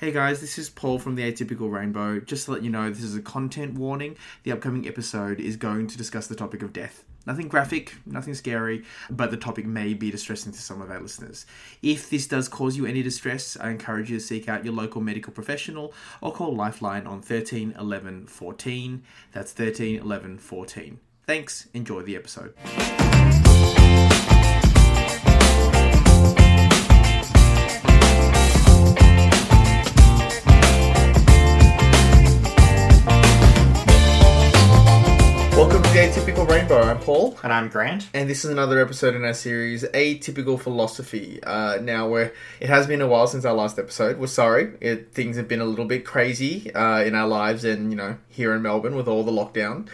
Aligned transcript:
Hey 0.00 0.12
guys, 0.12 0.40
this 0.40 0.58
is 0.58 0.70
Paul 0.70 1.00
from 1.00 1.16
the 1.16 1.24
Atypical 1.24 1.72
Rainbow. 1.72 2.20
Just 2.20 2.44
to 2.44 2.52
let 2.52 2.62
you 2.62 2.70
know, 2.70 2.88
this 2.88 3.02
is 3.02 3.16
a 3.16 3.20
content 3.20 3.74
warning. 3.74 4.16
The 4.44 4.52
upcoming 4.52 4.86
episode 4.86 5.40
is 5.40 5.56
going 5.56 5.88
to 5.88 5.98
discuss 5.98 6.28
the 6.28 6.36
topic 6.36 6.62
of 6.62 6.72
death. 6.72 7.02
Nothing 7.26 7.48
graphic, 7.48 7.96
nothing 8.06 8.34
scary, 8.34 8.84
but 9.10 9.32
the 9.32 9.36
topic 9.36 9.66
may 9.66 9.94
be 9.94 10.12
distressing 10.12 10.52
to 10.52 10.62
some 10.62 10.80
of 10.80 10.92
our 10.92 11.00
listeners. 11.00 11.46
If 11.82 12.10
this 12.10 12.28
does 12.28 12.46
cause 12.46 12.76
you 12.76 12.86
any 12.86 13.02
distress, 13.02 13.56
I 13.60 13.70
encourage 13.70 14.08
you 14.08 14.18
to 14.18 14.24
seek 14.24 14.48
out 14.48 14.64
your 14.64 14.72
local 14.72 15.00
medical 15.00 15.32
professional 15.32 15.92
or 16.20 16.32
call 16.32 16.54
Lifeline 16.54 17.08
on 17.08 17.20
13 17.20 17.74
11 17.76 18.28
14. 18.28 19.02
That's 19.32 19.50
13 19.50 19.98
11 19.98 20.38
14. 20.38 21.00
Thanks, 21.26 21.66
enjoy 21.74 22.02
the 22.02 22.14
episode. 22.14 22.54
Welcome 35.58 35.82
to 35.82 35.88
the 35.88 35.98
Atypical 35.98 36.48
Rainbow. 36.48 36.80
I'm 36.82 37.00
Paul. 37.00 37.36
And 37.42 37.52
I'm 37.52 37.68
Grant. 37.68 38.08
And 38.14 38.30
this 38.30 38.44
is 38.44 38.50
another 38.52 38.80
episode 38.80 39.16
in 39.16 39.24
our 39.24 39.34
series, 39.34 39.82
Atypical 39.82 40.56
Philosophy. 40.56 41.42
Uh, 41.42 41.78
now, 41.82 42.06
where 42.06 42.32
it 42.60 42.68
has 42.68 42.86
been 42.86 43.00
a 43.00 43.08
while 43.08 43.26
since 43.26 43.44
our 43.44 43.54
last 43.54 43.76
episode. 43.76 44.18
We're 44.18 44.28
sorry. 44.28 44.74
It, 44.80 45.12
things 45.12 45.36
have 45.36 45.48
been 45.48 45.60
a 45.60 45.64
little 45.64 45.86
bit 45.86 46.04
crazy 46.04 46.72
uh, 46.72 47.02
in 47.02 47.16
our 47.16 47.26
lives 47.26 47.64
and, 47.64 47.90
you 47.90 47.96
know, 47.96 48.18
here 48.28 48.54
in 48.54 48.62
Melbourne 48.62 48.94
with 48.94 49.08
all 49.08 49.24
the 49.24 49.32
lockdown. 49.32 49.88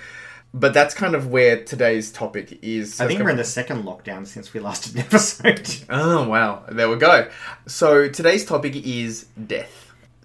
But 0.52 0.74
that's 0.74 0.92
kind 0.92 1.14
of 1.14 1.28
where 1.28 1.64
today's 1.64 2.12
topic 2.12 2.58
is. 2.60 3.00
I 3.00 3.06
think 3.06 3.20
we're 3.20 3.30
in 3.30 3.38
the 3.38 3.42
second 3.42 3.84
lockdown 3.84 4.26
since 4.26 4.52
we 4.52 4.60
last 4.60 4.84
did 4.84 4.96
an 4.96 5.06
episode. 5.06 5.66
Oh, 5.88 6.28
wow. 6.28 6.64
There 6.70 6.90
we 6.90 6.96
go. 6.96 7.30
So 7.66 8.10
today's 8.10 8.44
topic 8.44 8.76
is 8.76 9.28
death. 9.46 9.83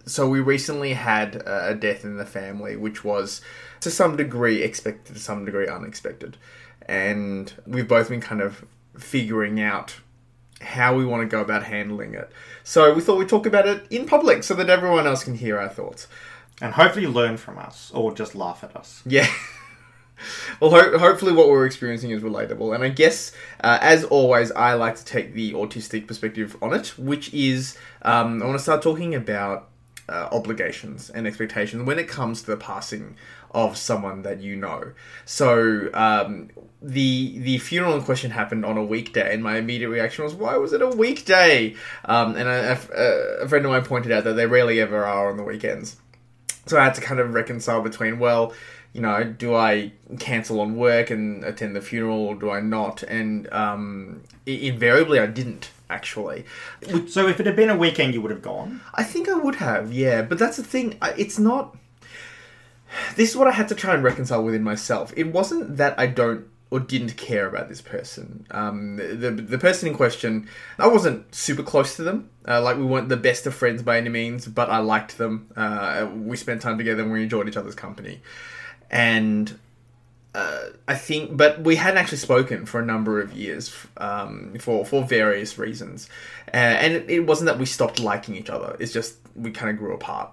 So 0.10 0.28
we 0.28 0.40
recently 0.40 0.94
had 0.94 1.44
a 1.46 1.76
death 1.76 2.04
in 2.04 2.18
the 2.18 2.26
family, 2.26 2.76
which 2.76 3.04
was 3.04 3.42
to 3.82 3.92
some 3.92 4.18
degree 4.18 4.62
expected, 4.64 5.16
to 5.16 5.22
some 5.22 5.46
degree 5.46 5.68
unexpected. 5.68 6.38
And 6.88 7.54
we've 7.68 7.88
both 7.88 8.10
been 8.10 8.22
kind 8.22 8.42
of 8.42 8.66
figuring 8.98 9.62
out 9.62 9.96
how 10.62 10.96
we 10.96 11.06
want 11.06 11.22
to 11.22 11.28
go 11.28 11.42
about 11.42 11.64
handling 11.64 12.14
it. 12.16 12.30
So 12.64 12.94
we 12.94 13.02
thought 13.02 13.18
we'd 13.18 13.30
talk 13.30 13.46
about 13.46 13.68
it 13.68 13.86
in 13.90 14.06
public 14.06 14.44
so 14.44 14.54
that 14.56 14.70
everyone 14.70 15.08
else 15.08 15.24
can 15.24 15.36
hear 15.36 15.58
our 15.60 15.70
thoughts. 15.70 16.08
and 16.62 16.74
hopefully 16.74 17.08
learn 17.08 17.38
from 17.38 17.58
us 17.58 17.90
or 17.94 18.14
just 18.14 18.36
laugh 18.36 18.64
at 18.64 18.76
us. 18.76 19.02
Yeah. 19.06 19.28
well, 20.60 20.72
ho- 20.72 20.98
hopefully, 20.98 21.32
what 21.32 21.48
we're 21.48 21.66
experiencing 21.66 22.12
is 22.12 22.22
relatable. 22.22 22.76
And 22.76 22.84
I 22.84 22.90
guess, 22.90 23.32
uh, 23.64 23.78
as 23.82 24.04
always, 24.04 24.52
I 24.52 24.74
like 24.74 24.96
to 24.98 25.06
take 25.06 25.34
the 25.34 25.54
autistic 25.54 26.06
perspective 26.08 26.58
on 26.62 26.74
it, 26.74 26.98
which 26.98 27.34
is 27.34 27.78
um, 28.02 28.42
I 28.44 28.46
want 28.46 28.58
to 28.58 28.64
start 28.64 28.82
talking 28.82 29.16
about 29.16 29.69
uh, 30.10 30.30
obligations 30.32 31.10
and 31.10 31.28
expectations 31.28 31.84
when 31.84 32.00
it 32.00 32.08
comes 32.08 32.42
to 32.42 32.48
the 32.48 32.58
passing 32.58 33.16
of 33.52 33.78
someone 33.78 34.22
that 34.24 34.42
you 34.42 34.56
know. 34.56 34.92
So 35.26 35.90
um, 35.94 36.50
the 36.82 37.40
the 37.40 37.58
funeral 37.60 37.96
in 37.96 38.04
question 38.04 38.32
happened 38.32 38.66
on 38.66 38.78
a 38.78 38.84
weekday, 38.84 39.34
and 39.34 39.44
my 39.44 39.58
immediate 39.58 39.90
reaction 39.90 40.24
was, 40.24 40.34
"Why 40.34 40.58
was 40.58 40.74
it 40.74 40.82
a 40.82 40.88
weekday?" 40.88 41.76
Um, 42.06 42.36
and 42.36 42.48
a, 42.48 42.80
a, 42.96 43.44
a 43.44 43.48
friend 43.48 43.66
of 43.66 43.72
mine 43.72 43.84
pointed 43.84 44.12
out 44.12 44.24
that 44.24 44.34
they 44.34 44.46
rarely 44.46 44.80
ever 44.80 45.06
are 45.06 45.30
on 45.30 45.38
the 45.38 45.44
weekends. 45.44 45.98
So 46.66 46.78
I 46.78 46.84
had 46.84 46.96
to 46.96 47.02
kind 47.02 47.20
of 47.20 47.34
reconcile 47.34 47.82
between, 47.82 48.20
well, 48.20 48.54
you 48.94 49.02
know, 49.02 49.24
do 49.24 49.56
I 49.56 49.92
cancel 50.20 50.62
on 50.62 50.76
work 50.76 51.10
and 51.10 51.44
attend 51.44 51.76
the 51.76 51.82
funeral, 51.82 52.20
or 52.20 52.36
do 52.36 52.52
I 52.52 52.60
not? 52.60 53.04
And 53.04 53.52
um, 53.52 54.24
invariably, 54.46 55.20
I 55.20 55.26
didn't 55.26 55.72
actually. 55.90 56.46
So 57.08 57.28
if 57.28 57.40
it 57.40 57.46
had 57.46 57.56
been 57.56 57.70
a 57.70 57.76
weekend, 57.76 58.14
you 58.14 58.22
would 58.22 58.32
have 58.32 58.42
gone. 58.42 58.82
I 58.94 59.04
think 59.04 59.28
I 59.28 59.36
would 59.36 59.56
have, 59.56 59.92
yeah. 59.92 60.22
But 60.22 60.40
that's 60.40 60.58
the 60.58 60.64
thing. 60.64 60.98
It's 61.18 61.40
not. 61.40 61.76
This 63.16 63.30
is 63.30 63.36
what 63.36 63.48
I 63.48 63.52
had 63.52 63.68
to 63.70 63.76
try 63.76 63.94
and 63.94 64.04
reconcile 64.04 64.44
within 64.44 64.64
myself. 64.64 65.14
It 65.16 65.28
wasn't 65.28 65.78
that 65.78 66.00
I 66.00 66.08
don't 66.08 66.48
or 66.72 66.80
didn't 66.80 67.18
care 67.18 67.48
about 67.48 67.68
this 67.68 67.82
person. 67.82 68.46
Um, 68.52 68.98
the 68.98 69.32
the 69.32 69.58
person 69.58 69.90
in 69.90 69.96
question, 69.96 70.48
I 70.78 70.88
wasn't 70.88 71.34
super 71.34 71.64
close 71.64 71.96
to 71.96 72.04
them. 72.04 72.30
Uh, 72.48 72.62
like 72.62 72.78
we 72.78 72.84
weren't 72.84 73.10
the 73.10 73.18
best 73.18 73.48
of 73.48 73.56
friends 73.56 73.82
by 73.82 73.98
any 73.98 74.10
means, 74.10 74.48
but 74.48 74.70
I 74.70 74.78
liked 74.78 75.18
them. 75.18 75.52
Uh, 75.56 76.08
we 76.16 76.38
spent 76.38 76.62
time 76.62 76.78
together 76.78 77.02
and 77.02 77.12
we 77.12 77.24
enjoyed 77.24 77.48
each 77.48 77.58
other's 77.58 77.76
company. 77.76 78.22
And 78.92 79.58
uh, 80.36 80.70
I 80.88 80.96
think, 80.96 81.36
but 81.36 81.62
we 81.62 81.76
hadn't 81.76 81.98
actually 81.98 82.20
spoken 82.20 82.66
for 82.66 82.80
a 82.80 82.86
number 82.86 83.20
of 83.20 83.34
years 83.34 83.76
um, 83.98 84.56
for 84.60 84.86
for 84.86 85.04
various 85.04 85.58
reasons, 85.58 86.08
uh, 86.54 86.58
and 86.58 86.94
it, 86.94 87.10
it 87.10 87.20
wasn't 87.22 87.48
that 87.48 87.58
we 87.58 87.66
stopped 87.66 88.00
liking 88.00 88.36
each 88.36 88.50
other. 88.50 88.76
It's 88.80 88.94
just 88.94 89.18
we 89.36 89.52
kind 89.52 89.72
of 89.72 89.78
grew 89.78 89.94
apart. 89.94 90.32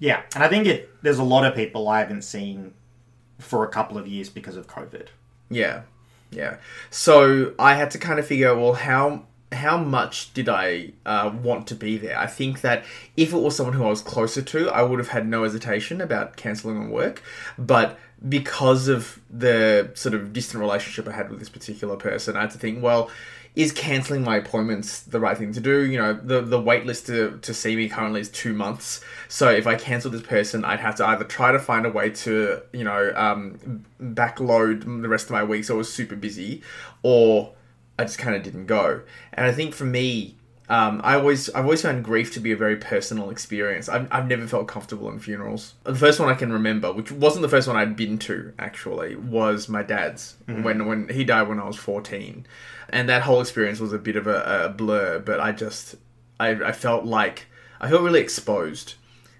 Yeah, 0.00 0.22
and 0.34 0.42
I 0.42 0.48
think 0.48 0.66
it. 0.66 0.90
There's 1.02 1.18
a 1.18 1.24
lot 1.24 1.44
of 1.44 1.54
people 1.54 1.88
I 1.88 2.00
haven't 2.00 2.22
seen 2.22 2.74
for 3.38 3.64
a 3.64 3.68
couple 3.68 3.96
of 3.96 4.08
years 4.08 4.28
because 4.28 4.56
of 4.56 4.66
COVID. 4.66 5.08
Yeah, 5.50 5.82
yeah. 6.30 6.56
So 6.90 7.54
I 7.58 7.74
had 7.74 7.90
to 7.92 7.98
kind 7.98 8.18
of 8.18 8.26
figure, 8.26 8.54
well, 8.56 8.74
how 8.74 9.24
how 9.52 9.78
much 9.78 10.34
did 10.34 10.48
I 10.48 10.92
uh, 11.06 11.32
want 11.42 11.66
to 11.68 11.74
be 11.74 11.96
there? 11.96 12.18
I 12.18 12.26
think 12.26 12.60
that 12.60 12.84
if 13.16 13.32
it 13.32 13.38
was 13.38 13.56
someone 13.56 13.74
who 13.74 13.84
I 13.84 13.88
was 13.88 14.02
closer 14.02 14.42
to, 14.42 14.68
I 14.68 14.82
would 14.82 14.98
have 14.98 15.08
had 15.08 15.26
no 15.26 15.44
hesitation 15.44 16.00
about 16.00 16.36
cancelling 16.36 16.76
on 16.76 16.90
work. 16.90 17.22
But 17.56 17.98
because 18.26 18.88
of 18.88 19.20
the 19.30 19.90
sort 19.94 20.14
of 20.14 20.32
distant 20.32 20.60
relationship 20.60 21.06
I 21.06 21.12
had 21.12 21.30
with 21.30 21.38
this 21.38 21.48
particular 21.48 21.96
person, 21.96 22.36
I 22.36 22.42
had 22.42 22.50
to 22.52 22.58
think, 22.58 22.82
well, 22.82 23.10
is 23.54 23.72
cancelling 23.72 24.22
my 24.22 24.36
appointments 24.36 25.02
the 25.02 25.18
right 25.18 25.36
thing 25.36 25.52
to 25.52 25.60
do? 25.60 25.84
You 25.84 25.98
know, 25.98 26.12
the 26.14 26.40
the 26.40 26.60
wait 26.60 26.86
list 26.86 27.06
to, 27.06 27.38
to 27.42 27.52
see 27.52 27.74
me 27.76 27.88
currently 27.88 28.20
is 28.20 28.28
two 28.28 28.52
months. 28.52 29.02
So 29.28 29.50
if 29.50 29.66
I 29.66 29.74
cancel 29.74 30.10
this 30.10 30.22
person, 30.22 30.64
I'd 30.64 30.80
have 30.80 30.94
to 30.96 31.06
either 31.06 31.24
try 31.24 31.52
to 31.52 31.58
find 31.58 31.84
a 31.84 31.90
way 31.90 32.10
to, 32.10 32.62
you 32.72 32.84
know, 32.84 33.12
um, 33.16 33.84
backload 34.00 35.02
the 35.02 35.08
rest 35.08 35.26
of 35.26 35.32
my 35.32 35.42
week 35.42 35.64
so 35.64 35.74
I 35.74 35.78
was 35.78 35.92
super 35.92 36.16
busy, 36.16 36.62
or 37.02 37.52
I 37.98 38.04
just 38.04 38.18
kind 38.18 38.36
of 38.36 38.42
didn't 38.42 38.66
go. 38.66 39.02
And 39.34 39.44
I 39.44 39.52
think 39.52 39.74
for 39.74 39.84
me, 39.84 40.37
um, 40.68 41.00
I 41.02 41.14
always 41.14 41.48
I've 41.50 41.64
always 41.64 41.82
found 41.82 42.04
grief 42.04 42.32
to 42.34 42.40
be 42.40 42.52
a 42.52 42.56
very 42.56 42.76
personal 42.76 43.30
experience. 43.30 43.88
I've, 43.88 44.06
I've 44.10 44.26
never 44.26 44.46
felt 44.46 44.68
comfortable 44.68 45.08
in 45.08 45.18
funerals. 45.18 45.74
The 45.84 45.94
first 45.94 46.20
one 46.20 46.28
I 46.28 46.34
can 46.34 46.52
remember, 46.52 46.92
which 46.92 47.10
wasn't 47.10 47.42
the 47.42 47.48
first 47.48 47.66
one 47.66 47.76
I'd 47.76 47.96
been 47.96 48.18
to 48.18 48.52
actually, 48.58 49.16
was 49.16 49.68
my 49.68 49.82
dad's 49.82 50.36
when 50.46 50.86
when 50.86 51.08
he 51.08 51.24
died 51.24 51.48
when 51.48 51.58
I 51.58 51.64
was 51.64 51.76
fourteen, 51.76 52.46
and 52.90 53.08
that 53.08 53.22
whole 53.22 53.40
experience 53.40 53.80
was 53.80 53.94
a 53.94 53.98
bit 53.98 54.16
of 54.16 54.26
a, 54.26 54.66
a 54.66 54.68
blur. 54.68 55.20
But 55.20 55.40
I 55.40 55.52
just 55.52 55.94
I, 56.38 56.50
I 56.50 56.72
felt 56.72 57.04
like 57.04 57.46
I 57.80 57.88
felt 57.88 58.02
really 58.02 58.20
exposed, 58.20 58.94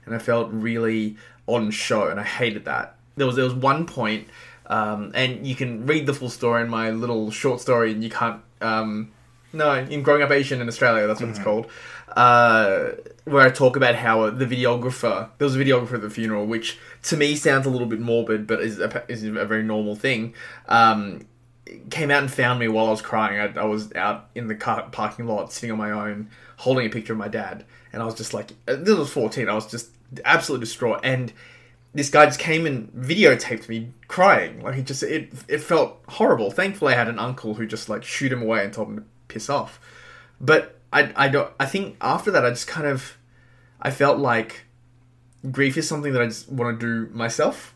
and 0.07 0.15
I 0.15 0.19
felt 0.19 0.49
really 0.51 1.17
on 1.47 1.71
show, 1.71 2.09
and 2.09 2.19
I 2.19 2.25
hated 2.25 2.65
that. 2.65 2.97
There 3.17 3.27
was 3.27 3.37
there 3.37 3.45
was 3.45 3.55
one 3.55 3.85
point, 3.85 4.29
um, 4.67 5.13
and 5.15 5.47
you 5.47 5.55
can 5.55 5.87
read 5.87 6.07
the 6.07 6.15
full 6.15 6.31
story 6.31 6.63
in 6.63 6.71
my 6.71 6.91
little 6.91 7.31
short 7.31 7.61
story, 7.61 7.93
and 7.93 8.03
you 8.03 8.11
can't. 8.11 8.41
Um, 8.63 9.13
no, 9.53 9.75
in 9.75 10.03
Growing 10.03 10.23
Up 10.23 10.31
Asian 10.31 10.61
in 10.61 10.69
Australia, 10.69 11.07
that's 11.07 11.21
what 11.21 11.31
it's 11.31 11.39
called. 11.39 11.71
Uh, 12.09 12.91
where 13.25 13.47
I 13.47 13.51
talk 13.51 13.77
about 13.77 13.95
how 13.95 14.31
the 14.31 14.47
videographer, 14.47 15.29
there 15.39 15.47
was 15.47 15.57
a 15.57 15.59
videographer 15.59 15.95
at 15.95 16.01
the 16.01 16.11
funeral, 16.11 16.47
which 16.47 16.79
to 17.05 17.17
me 17.17 17.37
sounds 17.37 17.67
a 17.67 17.71
little 17.71 17.87
bit 17.87 18.01
morbid, 18.01 18.47
but 18.47 18.61
is 18.61 18.79
a, 18.79 19.05
is 19.09 19.25
a 19.25 19.31
very 19.31 19.63
normal 19.63 19.95
thing. 19.95 20.35
Um, 20.69 21.27
came 21.91 22.11
out 22.11 22.23
and 22.23 22.33
found 22.33 22.59
me 22.59 22.69
while 22.69 22.87
I 22.87 22.91
was 22.91 23.03
crying. 23.03 23.39
I, 23.39 23.61
I 23.61 23.65
was 23.65 23.93
out 23.95 24.31
in 24.35 24.49
the 24.49 24.55
car 24.55 24.89
parking 24.91 25.27
lot, 25.27 25.53
sitting 25.53 25.71
on 25.71 25.79
my 25.79 25.91
own, 25.91 26.31
holding 26.57 26.87
a 26.87 26.91
picture 26.91 27.13
of 27.13 27.19
my 27.19 27.29
dad, 27.29 27.65
and 27.93 28.03
I 28.03 28.07
was 28.07 28.15
just 28.15 28.33
like, 28.33 28.53
uh, 28.67 28.77
this 28.77 28.97
was 28.97 29.11
fourteen. 29.11 29.49
I 29.49 29.55
was 29.55 29.71
just 29.71 29.91
absolutely 30.25 30.65
distraught, 30.65 31.01
and 31.05 31.33
this 31.93 32.11
guy 32.11 32.25
just 32.27 32.39
came 32.39 32.67
and 32.67 32.91
videotaped 32.93 33.69
me 33.69 33.93
crying. 34.09 34.63
Like 34.63 34.75
he 34.75 34.83
just 34.83 35.03
it 35.03 35.33
it 35.47 35.59
felt 35.59 36.01
horrible. 36.09 36.51
Thankfully, 36.51 36.95
I 36.95 36.97
had 36.97 37.09
an 37.09 37.19
uncle 37.19 37.55
who 37.55 37.67
just 37.67 37.89
like 37.89 38.03
shoot 38.03 38.33
him 38.33 38.43
away 38.43 38.65
and 38.65 38.73
told 38.73 38.89
him 38.89 38.97
to 38.97 39.05
piss 39.39 39.49
off. 39.49 39.81
But 40.41 40.79
I 40.93 41.13
I 41.17 41.29
don't 41.29 41.51
I 41.59 41.67
think 41.67 41.97
after 42.01 42.31
that 42.33 42.45
I 42.45 42.51
just 42.51 42.67
kind 42.67 42.87
of 42.87 43.17
I 43.81 43.91
felt 43.91 44.19
like 44.19 44.65
grief 45.51 45.77
is 45.77 45.89
something 45.89 46.13
that 46.13 46.23
I 46.23 46.27
just 46.27 46.51
want 46.51 46.79
to 46.79 46.87
do 46.87 47.15
myself, 47.15 47.75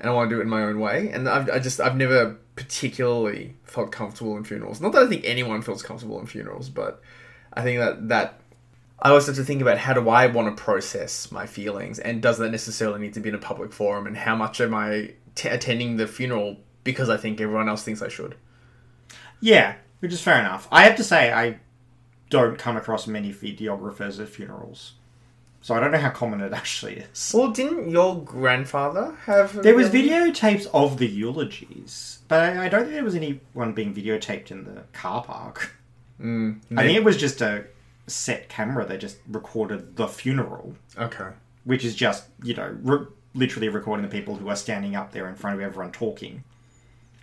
and 0.00 0.10
I 0.10 0.12
want 0.12 0.28
to 0.28 0.34
do 0.34 0.40
it 0.40 0.44
in 0.44 0.48
my 0.48 0.62
own 0.62 0.80
way. 0.80 1.10
And 1.10 1.28
I've 1.28 1.48
I 1.48 1.58
just 1.58 1.80
I've 1.80 1.96
never 1.96 2.36
particularly 2.56 3.54
felt 3.64 3.92
comfortable 3.92 4.36
in 4.36 4.44
funerals. 4.44 4.80
Not 4.80 4.92
that 4.92 5.02
I 5.02 5.08
think 5.08 5.22
anyone 5.24 5.62
feels 5.62 5.82
comfortable 5.82 6.18
in 6.20 6.26
funerals, 6.26 6.68
but 6.68 7.00
I 7.52 7.62
think 7.62 7.78
that 7.78 8.08
that 8.08 8.40
I 9.00 9.10
always 9.10 9.26
have 9.26 9.36
to 9.36 9.44
think 9.44 9.60
about 9.60 9.78
how 9.78 9.92
do 9.92 10.08
I 10.08 10.26
want 10.26 10.56
to 10.56 10.62
process 10.62 11.30
my 11.30 11.46
feelings, 11.46 11.98
and 11.98 12.20
does 12.20 12.38
that 12.38 12.50
necessarily 12.50 13.00
need 13.00 13.14
to 13.14 13.20
be 13.20 13.28
in 13.28 13.34
a 13.34 13.38
public 13.38 13.72
forum, 13.72 14.06
and 14.06 14.16
how 14.16 14.34
much 14.34 14.60
am 14.60 14.74
I 14.74 15.12
t- 15.34 15.48
attending 15.48 15.96
the 15.96 16.06
funeral 16.06 16.56
because 16.84 17.08
I 17.08 17.16
think 17.16 17.40
everyone 17.40 17.68
else 17.68 17.82
thinks 17.82 18.02
I 18.02 18.08
should. 18.08 18.36
Yeah, 19.40 19.74
which 20.00 20.12
is 20.12 20.20
fair 20.20 20.38
enough. 20.40 20.68
I 20.70 20.84
have 20.84 20.96
to 20.96 21.04
say, 21.04 21.32
I 21.32 21.58
don't 22.30 22.58
come 22.58 22.76
across 22.76 23.06
many 23.06 23.32
videographers 23.32 24.20
at 24.20 24.28
funerals. 24.28 24.92
So 25.62 25.74
I 25.74 25.80
don't 25.80 25.92
know 25.92 25.98
how 25.98 26.10
common 26.10 26.42
it 26.42 26.52
actually 26.52 26.96
is. 26.98 27.32
Well, 27.34 27.50
didn't 27.50 27.88
your 27.88 28.20
grandfather 28.22 29.16
have? 29.24 29.62
There 29.62 29.74
was 29.74 29.88
videotapes 29.88 30.66
of 30.74 30.98
the 30.98 31.06
eulogies, 31.08 32.18
but 32.28 32.40
I 32.40 32.66
I 32.66 32.68
don't 32.68 32.82
think 32.82 32.94
there 32.94 33.04
was 33.04 33.14
anyone 33.14 33.72
being 33.72 33.94
videotaped 33.94 34.50
in 34.50 34.64
the 34.64 34.82
car 34.92 35.22
park. 35.24 35.74
Mm, 36.20 36.60
I 36.76 36.82
think 36.82 36.96
it 36.98 37.02
was 37.04 37.16
just 37.16 37.40
a 37.40 37.64
set 38.06 38.48
camera. 38.50 38.84
They 38.84 38.98
just 38.98 39.16
recorded 39.26 39.96
the 39.96 40.06
funeral, 40.06 40.76
Okay. 40.98 41.30
which 41.64 41.82
is 41.84 41.94
just 41.94 42.24
you 42.42 42.52
know 42.54 42.76
re- 42.82 43.06
literally 43.34 43.68
recording 43.70 44.04
the 44.06 44.12
people 44.14 44.36
who 44.36 44.48
are 44.48 44.56
standing 44.56 44.94
up 44.94 45.12
there 45.12 45.28
in 45.28 45.34
front 45.34 45.56
of 45.56 45.62
everyone 45.62 45.92
talking. 45.92 46.44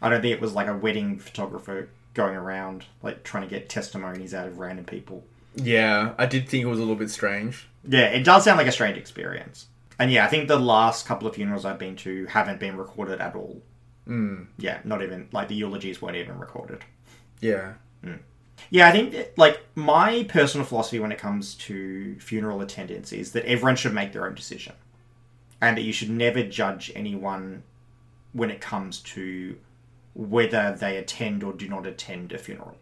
I 0.02 0.10
don't 0.10 0.22
think 0.22 0.34
it 0.34 0.42
was 0.42 0.54
like 0.54 0.68
a 0.68 0.76
wedding 0.76 1.20
photographer 1.20 1.90
going 2.14 2.36
around 2.36 2.86
like 3.02 3.24
trying 3.24 3.44
to 3.44 3.50
get 3.50 3.70
testimonies 3.70 4.34
out 4.34 4.48
of 4.48 4.60
random 4.60 4.86
people. 4.86 5.24
Yeah, 5.56 6.14
I 6.18 6.26
did 6.26 6.48
think 6.48 6.64
it 6.64 6.68
was 6.68 6.80
a 6.80 6.82
little 6.82 6.96
bit 6.96 7.10
strange. 7.10 7.68
Yeah, 7.88 8.08
it 8.08 8.24
does 8.24 8.44
sound 8.44 8.58
like 8.58 8.68
a 8.68 8.72
strange 8.72 8.98
experience. 8.98 9.68
And 10.00 10.12
yeah, 10.12 10.26
I 10.26 10.28
think 10.28 10.48
the 10.48 10.60
last 10.60 11.06
couple 11.06 11.28
of 11.28 11.36
funerals 11.36 11.66
I've 11.66 11.80
been 11.80 11.96
to 11.98 12.26
haven't 12.28 12.60
been 12.60 12.78
recorded 12.78 13.22
at 13.22 13.36
all. 13.36 13.62
Mm. 14.08 14.48
Yeah, 14.58 14.80
not 14.84 15.04
even 15.04 15.28
like 15.32 15.48
the 15.48 15.56
eulogies 15.56 16.02
weren't 16.02 16.18
even 16.18 16.40
recorded. 16.40 16.84
Yeah. 17.40 17.74
Yeah, 18.70 18.88
I 18.88 18.92
think 18.92 19.16
like 19.38 19.60
my 19.76 20.24
personal 20.30 20.66
philosophy 20.66 21.00
when 21.00 21.12
it 21.12 21.18
comes 21.18 21.56
to 21.56 22.16
funeral 22.20 22.62
attendance 22.62 23.12
is 23.12 23.32
that 23.32 23.44
everyone 23.46 23.76
should 23.76 23.94
make 23.94 24.14
their 24.14 24.26
own 24.26 24.36
decision, 24.36 24.74
and 25.60 25.76
that 25.76 25.82
you 25.82 25.92
should 25.92 26.12
never 26.12 26.44
judge 26.44 26.92
anyone 26.96 27.64
when 28.34 28.52
it 28.52 28.62
comes 28.62 29.00
to 29.00 29.58
whether 30.14 30.76
they 30.80 30.98
attend 30.98 31.44
or 31.44 31.54
do 31.54 31.68
not 31.68 31.86
attend 31.86 32.32
a 32.34 32.38
funeral. 32.38 32.78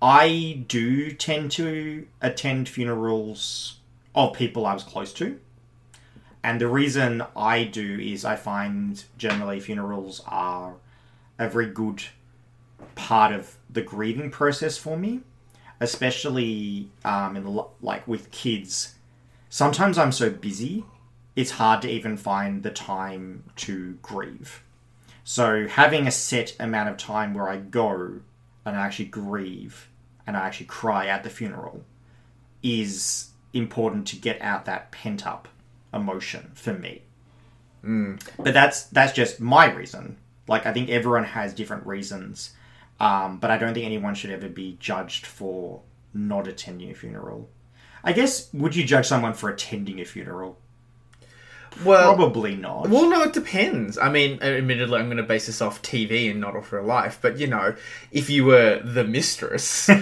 I 0.00 0.64
do 0.68 1.12
tend 1.12 1.50
to 1.52 2.06
attend 2.20 2.68
funerals 2.68 3.78
of 4.14 4.34
people 4.34 4.66
I 4.66 4.74
was 4.74 4.82
close 4.84 5.12
to. 5.14 5.40
And 6.42 6.60
the 6.60 6.68
reason 6.68 7.24
I 7.34 7.64
do 7.64 7.98
is 7.98 8.24
I 8.24 8.36
find 8.36 9.02
generally 9.16 9.60
funerals 9.60 10.22
are 10.26 10.74
a 11.38 11.48
very 11.48 11.66
good 11.66 12.02
part 12.94 13.32
of 13.32 13.56
the 13.70 13.80
grieving 13.80 14.30
process 14.30 14.76
for 14.76 14.98
me, 14.98 15.20
especially 15.80 16.90
um, 17.04 17.36
in 17.36 17.46
lo- 17.46 17.70
like 17.80 18.06
with 18.06 18.30
kids. 18.30 18.96
Sometimes 19.48 19.96
I'm 19.96 20.12
so 20.12 20.28
busy, 20.28 20.84
it's 21.34 21.52
hard 21.52 21.80
to 21.82 21.90
even 21.90 22.16
find 22.16 22.62
the 22.62 22.70
time 22.70 23.44
to 23.56 23.98
grieve. 24.02 24.63
So 25.24 25.66
having 25.66 26.06
a 26.06 26.10
set 26.10 26.54
amount 26.60 26.90
of 26.90 26.98
time 26.98 27.32
where 27.34 27.48
I 27.48 27.56
go 27.56 28.20
and 28.64 28.76
I 28.76 28.86
actually 28.86 29.06
grieve 29.06 29.88
and 30.26 30.36
I 30.36 30.46
actually 30.46 30.66
cry 30.66 31.06
at 31.06 31.24
the 31.24 31.30
funeral 31.30 31.82
is 32.62 33.30
important 33.52 34.06
to 34.08 34.16
get 34.16 34.40
out 34.42 34.66
that 34.66 34.90
pent 34.92 35.26
up 35.26 35.48
emotion 35.92 36.50
for 36.54 36.74
me. 36.74 37.02
But 38.38 38.54
that's 38.54 38.84
that's 38.84 39.12
just 39.12 39.40
my 39.40 39.70
reason. 39.72 40.16
Like 40.46 40.66
I 40.66 40.72
think 40.72 40.90
everyone 40.90 41.24
has 41.24 41.54
different 41.54 41.86
reasons, 41.86 42.52
um, 43.00 43.38
but 43.38 43.50
I 43.50 43.58
don't 43.58 43.74
think 43.74 43.86
anyone 43.86 44.14
should 44.14 44.30
ever 44.30 44.48
be 44.48 44.76
judged 44.78 45.24
for 45.26 45.80
not 46.12 46.46
attending 46.48 46.90
a 46.90 46.94
funeral. 46.94 47.48
I 48.02 48.12
guess 48.12 48.52
would 48.52 48.76
you 48.76 48.84
judge 48.84 49.06
someone 49.06 49.34
for 49.34 49.48
attending 49.48 50.00
a 50.00 50.04
funeral? 50.04 50.58
Well, 51.84 52.14
Probably 52.14 52.54
not. 52.54 52.88
Well, 52.88 53.08
no, 53.08 53.22
it 53.22 53.32
depends. 53.32 53.98
I 53.98 54.10
mean, 54.10 54.38
uh, 54.40 54.46
admittedly, 54.46 54.98
I'm 54.98 55.06
going 55.06 55.16
to 55.16 55.22
base 55.22 55.46
this 55.46 55.60
off 55.62 55.82
TV 55.82 56.30
and 56.30 56.40
not 56.40 56.54
off 56.54 56.72
real 56.72 56.84
life. 56.84 57.18
But 57.20 57.38
you 57.38 57.46
know, 57.46 57.74
if 58.12 58.30
you 58.30 58.44
were 58.44 58.80
the 58.84 59.04
mistress, 59.04 59.88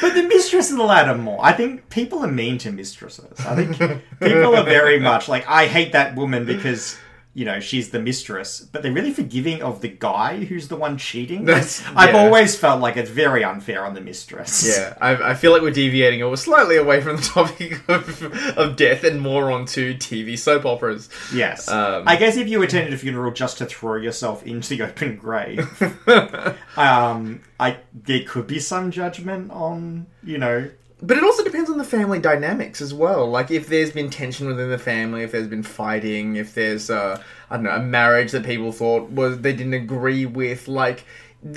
But 0.00 0.14
the 0.14 0.24
mistress 0.24 0.70
of 0.70 0.76
the 0.76 0.84
ladder 0.84 1.16
more. 1.16 1.38
I 1.42 1.52
think 1.52 1.88
people 1.88 2.24
are 2.24 2.30
mean 2.30 2.58
to 2.58 2.72
mistresses. 2.72 3.40
I 3.40 3.54
think 3.64 3.78
people 4.20 4.54
are 4.56 4.64
very 4.64 5.00
much 5.00 5.28
like, 5.28 5.46
I 5.48 5.66
hate 5.66 5.92
that 5.92 6.14
woman 6.14 6.44
because, 6.44 6.98
you 7.36 7.44
know, 7.44 7.60
she's 7.60 7.90
the 7.90 8.00
mistress. 8.00 8.60
But 8.60 8.82
they're 8.82 8.90
really 8.90 9.12
forgiving 9.12 9.60
of 9.60 9.82
the 9.82 9.88
guy 9.88 10.44
who's 10.44 10.68
the 10.68 10.76
one 10.76 10.96
cheating. 10.96 11.44
That's- 11.44 11.84
I've 11.94 12.14
always 12.14 12.56
felt 12.56 12.80
like 12.80 12.96
it's 12.96 13.10
very 13.10 13.44
unfair 13.44 13.84
on 13.84 13.92
the 13.92 14.00
mistress. 14.00 14.66
yeah, 14.66 14.96
I, 15.02 15.32
I 15.32 15.34
feel 15.34 15.52
like 15.52 15.60
we're 15.60 15.70
deviating 15.70 16.22
or 16.22 16.34
slightly 16.38 16.78
away 16.78 17.02
from 17.02 17.16
the 17.16 17.22
topic 17.34 17.86
of, 17.90 18.22
of 18.56 18.76
death 18.76 19.04
and 19.04 19.20
more 19.20 19.52
onto 19.52 19.92
TV 19.98 20.38
soap 20.38 20.64
operas. 20.64 21.10
Yes. 21.30 21.68
Um, 21.68 22.04
I 22.08 22.16
guess 22.16 22.38
if 22.38 22.48
you 22.48 22.62
attended 22.62 22.94
a 22.94 22.96
funeral 22.96 23.30
just 23.32 23.58
to 23.58 23.66
throw 23.66 23.96
yourself 23.96 24.42
into 24.46 24.70
the 24.70 24.82
open 24.88 25.16
grave, 25.16 25.68
um, 26.78 27.42
I 27.60 27.76
there 27.92 28.22
could 28.26 28.46
be 28.46 28.60
some 28.60 28.90
judgment 28.90 29.50
on, 29.50 30.06
you 30.24 30.38
know, 30.38 30.70
But 31.02 31.18
it 31.18 31.24
also 31.24 31.44
depends 31.44 31.68
on 31.68 31.76
the 31.76 31.84
family 31.84 32.18
dynamics 32.18 32.80
as 32.80 32.94
well. 32.94 33.28
Like 33.28 33.50
if 33.50 33.68
there's 33.68 33.92
been 33.92 34.08
tension 34.08 34.46
within 34.46 34.70
the 34.70 34.78
family, 34.78 35.22
if 35.22 35.32
there's 35.32 35.46
been 35.46 35.62
fighting, 35.62 36.36
if 36.36 36.54
there's 36.54 36.88
uh, 36.88 37.22
I 37.50 37.56
don't 37.56 37.64
know 37.64 37.70
a 37.70 37.80
marriage 37.80 38.32
that 38.32 38.46
people 38.46 38.72
thought 38.72 39.10
was 39.10 39.40
they 39.40 39.52
didn't 39.52 39.74
agree 39.74 40.24
with. 40.24 40.68
Like 40.68 41.04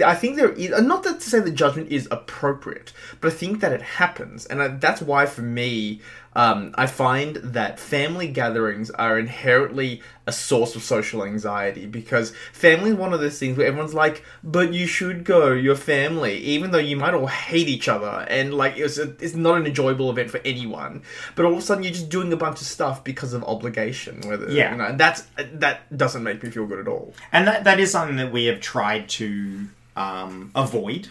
I 0.05 0.13
think 0.13 0.35
there 0.35 0.51
is 0.51 0.81
not 0.81 1.03
that 1.03 1.21
to 1.21 1.29
say 1.29 1.39
the 1.39 1.51
judgment 1.51 1.89
is 1.89 2.07
appropriate, 2.11 2.91
but 3.21 3.31
I 3.31 3.35
think 3.35 3.61
that 3.61 3.71
it 3.71 3.81
happens, 3.81 4.45
and 4.45 4.61
I, 4.61 4.67
that's 4.67 5.01
why 5.01 5.25
for 5.25 5.41
me. 5.41 6.01
Um, 6.35 6.73
I 6.77 6.85
find 6.85 7.37
that 7.37 7.79
family 7.79 8.27
gatherings 8.27 8.91
are 8.91 9.17
inherently 9.17 10.01
a 10.27 10.31
source 10.31 10.75
of 10.75 10.83
social 10.83 11.23
anxiety 11.25 11.87
because 11.87 12.33
family 12.53 12.91
is 12.91 12.95
one 12.97 13.13
of 13.13 13.19
those 13.19 13.39
things 13.39 13.57
where 13.57 13.65
everyone's 13.65 13.95
like, 13.95 14.23
"But 14.43 14.71
you 14.71 14.85
should 14.85 15.23
go, 15.23 15.51
your 15.53 15.75
family," 15.75 16.37
even 16.37 16.69
though 16.69 16.77
you 16.77 16.97
might 16.97 17.15
all 17.15 17.25
hate 17.25 17.67
each 17.67 17.87
other 17.89 18.25
and 18.29 18.53
like 18.53 18.77
it's 18.77 18.99
a, 18.99 19.15
it's 19.19 19.33
not 19.33 19.57
an 19.57 19.65
enjoyable 19.65 20.09
event 20.11 20.29
for 20.29 20.39
anyone. 20.45 21.01
But 21.35 21.45
all 21.45 21.53
of 21.53 21.57
a 21.57 21.61
sudden, 21.61 21.83
you're 21.83 21.93
just 21.93 22.09
doing 22.09 22.31
a 22.31 22.37
bunch 22.37 22.61
of 22.61 22.67
stuff 22.67 23.03
because 23.03 23.33
of 23.33 23.43
obligation. 23.43 24.21
Whether 24.27 24.51
Yeah. 24.51 24.71
you 24.71 24.77
know, 24.77 24.95
that's 24.95 25.23
that 25.53 25.97
doesn't 25.97 26.21
make 26.23 26.43
me 26.43 26.51
feel 26.51 26.67
good 26.67 26.79
at 26.79 26.87
all. 26.87 27.13
And 27.31 27.47
that, 27.47 27.63
that 27.63 27.79
is 27.79 27.91
something 27.91 28.17
that 28.17 28.31
we 28.31 28.45
have 28.45 28.61
tried 28.61 29.09
to 29.09 29.67
um, 29.97 30.51
avoid. 30.55 31.07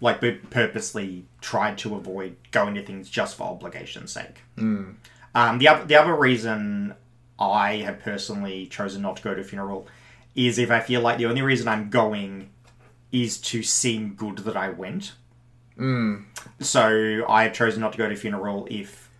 Like, 0.00 0.20
we 0.20 0.32
purposely 0.32 1.26
tried 1.40 1.78
to 1.78 1.94
avoid 1.94 2.36
going 2.50 2.74
to 2.74 2.84
things 2.84 3.08
just 3.08 3.36
for 3.36 3.44
obligation's 3.44 4.12
sake. 4.12 4.42
Hmm. 4.56 4.92
Um, 5.34 5.58
the, 5.58 5.68
other, 5.68 5.84
the 5.84 5.96
other 5.96 6.14
reason 6.14 6.94
I 7.38 7.76
have 7.76 8.00
personally 8.00 8.66
chosen 8.66 9.02
not 9.02 9.16
to 9.16 9.22
go 9.22 9.34
to 9.34 9.40
a 9.40 9.44
funeral 9.44 9.86
is 10.34 10.58
if 10.58 10.70
I 10.70 10.80
feel 10.80 11.00
like 11.00 11.18
the 11.18 11.26
only 11.26 11.42
reason 11.42 11.68
I'm 11.68 11.90
going 11.90 12.50
is 13.12 13.38
to 13.38 13.62
seem 13.62 14.14
good 14.14 14.38
that 14.38 14.56
I 14.56 14.70
went. 14.70 15.12
Hmm. 15.76 16.22
So 16.60 17.24
I 17.28 17.44
have 17.44 17.52
chosen 17.52 17.80
not 17.80 17.92
to 17.92 17.98
go 17.98 18.08
to 18.08 18.14
a 18.14 18.16
funeral 18.16 18.66
if 18.70 19.10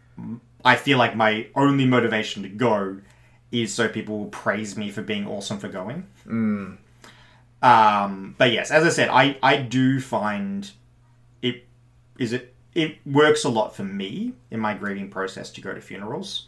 I 0.64 0.76
feel 0.76 0.98
like 0.98 1.14
my 1.14 1.46
only 1.54 1.86
motivation 1.86 2.42
to 2.42 2.48
go 2.48 2.98
is 3.52 3.72
so 3.72 3.88
people 3.88 4.18
will 4.18 4.26
praise 4.26 4.76
me 4.76 4.90
for 4.90 5.02
being 5.02 5.26
awesome 5.26 5.58
for 5.58 5.68
going. 5.68 6.06
Hmm. 6.24 6.74
Um, 7.66 8.34
but 8.38 8.52
yes, 8.52 8.70
as 8.70 8.84
I 8.84 8.90
said, 8.90 9.08
I, 9.08 9.36
I 9.42 9.56
do 9.56 10.00
find 10.00 10.70
it 11.42 11.64
is 12.18 12.32
it 12.32 12.54
it 12.74 12.98
works 13.06 13.44
a 13.44 13.48
lot 13.48 13.74
for 13.74 13.84
me 13.84 14.34
in 14.50 14.60
my 14.60 14.74
grieving 14.74 15.10
process 15.10 15.50
to 15.52 15.60
go 15.60 15.74
to 15.74 15.80
funerals. 15.80 16.46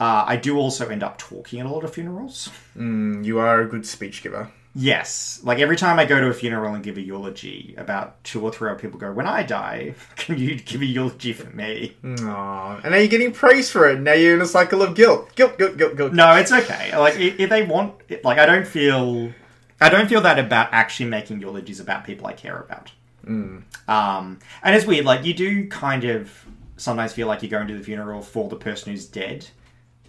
Uh, 0.00 0.24
I 0.26 0.36
do 0.36 0.56
also 0.56 0.88
end 0.88 1.02
up 1.02 1.18
talking 1.18 1.60
at 1.60 1.66
a 1.66 1.68
lot 1.68 1.84
of 1.84 1.92
funerals. 1.92 2.50
Mm, 2.76 3.24
you 3.24 3.38
are 3.38 3.60
a 3.60 3.68
good 3.68 3.84
speech 3.84 4.22
giver. 4.22 4.50
Yes, 4.74 5.40
like 5.42 5.58
every 5.58 5.76
time 5.76 5.98
I 5.98 6.04
go 6.04 6.20
to 6.20 6.28
a 6.28 6.34
funeral 6.34 6.74
and 6.74 6.84
give 6.84 6.96
a 6.98 7.00
eulogy, 7.00 7.74
about 7.76 8.22
two 8.22 8.40
or 8.42 8.52
three 8.52 8.70
other 8.70 8.78
people 8.78 8.98
go, 8.98 9.12
"When 9.12 9.26
I 9.26 9.42
die, 9.42 9.94
can 10.16 10.38
you 10.38 10.56
give 10.56 10.82
a 10.82 10.86
eulogy 10.86 11.32
for 11.32 11.50
me?" 11.50 11.96
Aww. 12.02 12.80
And 12.82 12.92
now 12.92 12.98
you're 12.98 13.08
getting 13.08 13.32
praised 13.32 13.72
for 13.72 13.88
it. 13.88 14.00
Now 14.00 14.12
you're 14.12 14.34
in 14.34 14.40
a 14.40 14.46
cycle 14.46 14.82
of 14.82 14.94
guilt. 14.94 15.34
Guilt, 15.34 15.58
guilt, 15.58 15.76
guilt, 15.76 15.96
guilt. 15.96 16.12
No, 16.12 16.34
it's 16.34 16.52
okay. 16.52 16.96
Like 16.96 17.16
if 17.16 17.48
they 17.48 17.62
want, 17.64 17.94
like 18.24 18.38
I 18.38 18.46
don't 18.46 18.66
feel, 18.66 19.32
I 19.80 19.88
don't 19.88 20.08
feel 20.08 20.20
that 20.22 20.38
about 20.38 20.68
actually 20.72 21.08
making 21.10 21.40
eulogies 21.40 21.80
about 21.80 22.04
people 22.04 22.26
I 22.26 22.32
care 22.32 22.56
about. 22.58 22.90
Um, 23.26 24.38
and 24.62 24.74
it's 24.74 24.86
weird. 24.86 25.04
Like 25.04 25.24
you 25.24 25.34
do 25.34 25.68
kind 25.68 26.04
of 26.04 26.32
sometimes 26.76 27.12
feel 27.12 27.26
like 27.26 27.42
you're 27.42 27.50
going 27.50 27.68
to 27.68 27.76
the 27.76 27.82
funeral 27.84 28.22
for 28.22 28.48
the 28.48 28.56
person 28.56 28.92
who's 28.92 29.06
dead, 29.06 29.46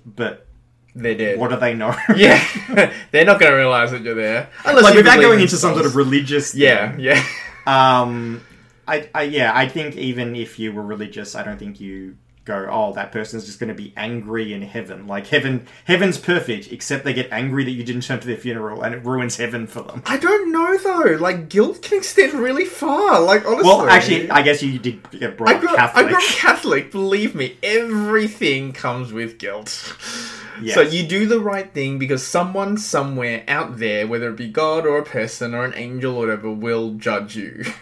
but 0.06 0.48
They're 0.96 1.16
dead. 1.16 1.40
what 1.40 1.50
do 1.50 1.58
they 1.58 1.74
know? 1.74 1.96
Yeah, 2.16 2.44
they're 3.12 3.26
not 3.26 3.40
going 3.40 3.52
to 3.52 3.58
realize 3.58 3.92
that 3.92 4.02
you're 4.04 4.16
there. 4.16 4.50
Unless 4.66 4.84
like 4.84 4.96
without 4.96 5.20
going 5.20 5.42
into 5.42 5.58
some 5.58 5.74
sort 5.74 5.86
of 5.86 5.96
religious. 5.96 6.52
thing. 6.54 6.62
Yeah, 6.62 6.96
yeah. 6.98 7.24
Um, 7.68 8.42
I, 8.88 9.10
I, 9.14 9.24
yeah, 9.24 9.52
I 9.54 9.68
think 9.68 9.96
even 9.98 10.36
if 10.36 10.58
you 10.58 10.72
were 10.72 10.82
religious, 10.84 11.36
I 11.36 11.44
don't 11.44 11.58
think 11.60 11.80
you 11.82 12.16
go, 12.50 12.68
oh, 12.70 12.94
that 12.94 13.12
person's 13.12 13.46
just 13.46 13.60
going 13.60 13.70
to 13.70 13.76
be 13.76 13.94
angry 13.96 14.54
in 14.54 14.62
heaven. 14.64 15.06
Like 15.08 15.28
heaven, 15.28 15.68
heaven's 15.86 16.18
perfect, 16.18 16.72
except 16.72 17.06
they 17.06 17.14
get 17.14 17.32
angry 17.32 17.64
that 17.64 17.72
you 17.72 17.84
didn't 17.84 18.02
turn 18.02 18.20
to 18.20 18.28
their 18.28 18.38
funeral, 18.38 18.82
and 18.82 18.96
it 18.96 19.06
ruins 19.06 19.38
heaven 19.38 19.68
for 19.68 19.84
them. 19.84 20.02
I 20.06 20.18
don't 20.18 20.52
know 20.52 20.78
though. 20.78 21.16
Like 21.18 21.48
guilt 21.48 21.82
can 21.84 22.00
extend 22.00 22.34
really 22.34 22.66
far. 22.66 23.22
Like 23.22 23.46
honestly. 23.46 23.64
Well, 23.64 23.88
actually, 23.88 24.32
I 24.32 24.42
guess 24.42 24.64
you 24.64 24.80
did 24.80 25.10
get 25.12 25.38
brought 25.38 25.56
I 25.56 25.60
grew, 25.60 25.70
I 25.70 25.76
Catholic. 25.76 26.08
grew 26.08 26.18
Catholic. 26.28 26.92
Believe 26.92 27.36
me, 27.36 27.58
everything 27.62 28.74
comes 28.74 29.14
with 29.14 29.38
guilt. 29.38 29.96
Yes. 30.62 30.76
So 30.76 30.82
you 30.82 31.08
do 31.08 31.26
the 31.26 31.40
right 31.40 31.72
thing 31.74 32.00
because 32.00 32.26
someone 32.26 32.78
somewhere 32.78 33.44
out 33.48 33.78
there, 33.78 34.08
whether 34.08 34.30
it 34.30 34.36
be 34.36 34.50
God 34.50 34.86
or 34.86 34.98
a 34.98 35.06
person 35.06 35.54
or 35.54 35.64
an 35.64 35.74
angel 35.76 36.16
or 36.16 36.20
whatever, 36.20 36.52
will 36.52 36.96
judge 36.96 37.36
you. 37.36 37.64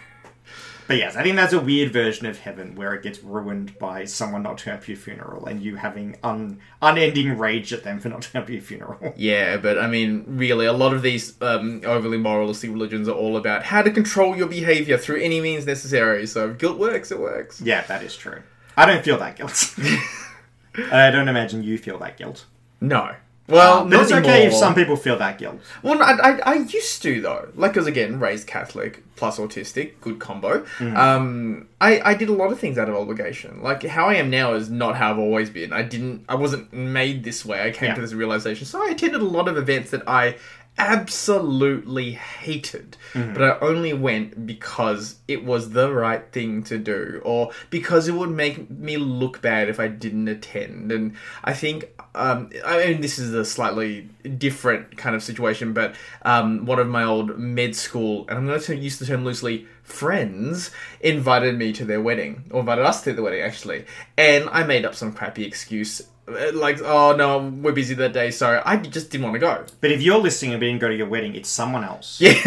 But 0.88 0.96
yes, 0.96 1.16
I 1.16 1.22
think 1.22 1.36
that's 1.36 1.52
a 1.52 1.60
weird 1.60 1.92
version 1.92 2.26
of 2.26 2.38
heaven 2.38 2.74
where 2.74 2.94
it 2.94 3.02
gets 3.02 3.22
ruined 3.22 3.78
by 3.78 4.06
someone 4.06 4.42
not 4.42 4.56
turning 4.56 4.78
up 4.78 4.84
to 4.86 4.92
your 4.92 4.98
funeral 5.00 5.44
and 5.44 5.62
you 5.62 5.76
having 5.76 6.16
un- 6.22 6.60
unending 6.80 7.36
rage 7.36 7.74
at 7.74 7.84
them 7.84 8.00
for 8.00 8.08
not 8.08 8.22
turning 8.22 8.42
up 8.42 8.46
to 8.46 8.54
your 8.54 8.62
funeral. 8.62 8.98
Yeah, 9.16 9.58
but 9.58 9.78
I 9.78 9.86
mean, 9.86 10.24
really, 10.26 10.64
a 10.64 10.72
lot 10.72 10.94
of 10.94 11.02
these 11.02 11.40
um, 11.42 11.82
overly 11.84 12.16
moralistic 12.16 12.70
religions 12.70 13.06
are 13.06 13.14
all 13.14 13.36
about 13.36 13.64
how 13.64 13.82
to 13.82 13.90
control 13.90 14.34
your 14.34 14.46
behavior 14.46 14.96
through 14.96 15.20
any 15.20 15.40
means 15.42 15.66
necessary. 15.66 16.26
So 16.26 16.50
if 16.50 16.58
guilt 16.58 16.78
works, 16.78 17.10
it 17.12 17.18
works. 17.20 17.60
Yeah, 17.60 17.82
that 17.82 18.02
is 18.02 18.16
true. 18.16 18.42
I 18.76 18.86
don't 18.86 19.04
feel 19.04 19.18
that 19.18 19.36
guilt. 19.36 19.74
I 20.92 21.10
don't 21.10 21.28
imagine 21.28 21.62
you 21.62 21.76
feel 21.76 21.98
that 21.98 22.16
guilt. 22.16 22.46
No. 22.80 23.14
Well, 23.48 23.80
Um, 23.80 23.90
but 23.90 24.00
it's 24.02 24.12
okay 24.12 24.46
if 24.46 24.52
some 24.54 24.74
people 24.74 24.94
feel 24.96 25.16
that 25.18 25.38
guilt. 25.38 25.58
Well, 25.82 26.02
I, 26.02 26.12
I, 26.12 26.38
I 26.44 26.54
used 26.56 27.02
to 27.02 27.20
though, 27.20 27.48
like, 27.56 27.72
because 27.72 27.86
again, 27.86 28.20
raised 28.20 28.46
Catholic 28.46 29.02
plus 29.16 29.38
autistic, 29.38 29.92
good 30.00 30.18
combo. 30.18 30.64
Mm. 30.78 30.96
Um, 30.96 31.68
I, 31.80 32.00
I 32.04 32.14
did 32.14 32.28
a 32.28 32.32
lot 32.32 32.52
of 32.52 32.58
things 32.60 32.76
out 32.78 32.88
of 32.88 32.94
obligation. 32.94 33.62
Like 33.62 33.82
how 33.84 34.06
I 34.08 34.14
am 34.14 34.28
now 34.30 34.52
is 34.54 34.68
not 34.70 34.96
how 34.96 35.10
I've 35.10 35.18
always 35.18 35.48
been. 35.50 35.72
I 35.72 35.82
didn't, 35.82 36.24
I 36.28 36.34
wasn't 36.34 36.72
made 36.72 37.24
this 37.24 37.44
way. 37.44 37.62
I 37.66 37.70
came 37.70 37.88
Yeah. 37.88 37.94
to 37.94 38.00
this 38.00 38.12
realization. 38.12 38.66
So 38.66 38.86
I 38.86 38.90
attended 38.90 39.20
a 39.20 39.24
lot 39.24 39.48
of 39.48 39.56
events 39.56 39.90
that 39.92 40.02
I 40.06 40.36
absolutely 40.78 42.12
hated, 42.12 42.96
Mm-hmm. 43.14 43.32
but 43.32 43.42
I 43.42 43.58
only 43.60 43.94
went 43.94 44.46
because 44.46 45.16
it 45.26 45.42
was 45.42 45.70
the 45.70 45.90
right 45.90 46.30
thing 46.30 46.62
to 46.64 46.76
do, 46.76 47.22
or 47.24 47.52
because 47.70 48.06
it 48.06 48.12
would 48.12 48.30
make 48.30 48.70
me 48.70 48.98
look 48.98 49.40
bad 49.40 49.70
if 49.70 49.80
I 49.80 49.88
didn't 49.88 50.28
attend. 50.28 50.92
And 50.92 51.14
I 51.42 51.54
think, 51.54 51.86
um, 52.14 52.50
I 52.66 52.84
mean, 52.86 53.00
this 53.00 53.18
is 53.18 53.32
a 53.32 53.46
slightly 53.46 54.10
different 54.36 54.98
kind 54.98 55.16
of 55.16 55.22
situation, 55.22 55.72
but 55.72 55.94
um, 56.22 56.66
one 56.66 56.78
of 56.78 56.86
my 56.86 57.02
old 57.02 57.38
med 57.38 57.74
school, 57.74 58.26
and 58.28 58.36
I'm 58.38 58.46
going 58.46 58.60
to 58.60 58.76
use 58.76 58.98
the 58.98 59.06
term 59.06 59.24
loosely, 59.24 59.66
friends 59.82 60.70
invited 61.00 61.56
me 61.56 61.72
to 61.72 61.86
their 61.86 62.02
wedding, 62.02 62.44
or 62.50 62.60
invited 62.60 62.84
us 62.84 63.02
to 63.04 63.14
the 63.14 63.22
wedding 63.22 63.40
actually, 63.40 63.86
and 64.18 64.48
I 64.52 64.64
made 64.64 64.84
up 64.84 64.94
some 64.94 65.12
crappy 65.12 65.44
excuse. 65.44 66.02
Uh, 66.28 66.52
Like, 66.54 66.80
oh 66.82 67.14
no, 67.16 67.38
we're 67.62 67.72
busy 67.72 67.94
that 67.94 68.12
day, 68.12 68.30
sorry. 68.30 68.60
I 68.64 68.76
just 68.76 69.10
didn't 69.10 69.24
want 69.24 69.34
to 69.34 69.40
go. 69.40 69.64
But 69.80 69.92
if 69.92 70.02
you're 70.02 70.18
listening 70.18 70.52
and 70.52 70.60
didn't 70.60 70.80
go 70.80 70.88
to 70.88 70.94
your 70.96 71.08
wedding, 71.08 71.34
it's 71.34 71.48
someone 71.48 71.84
else. 71.84 72.20
Yeah. 72.20 72.32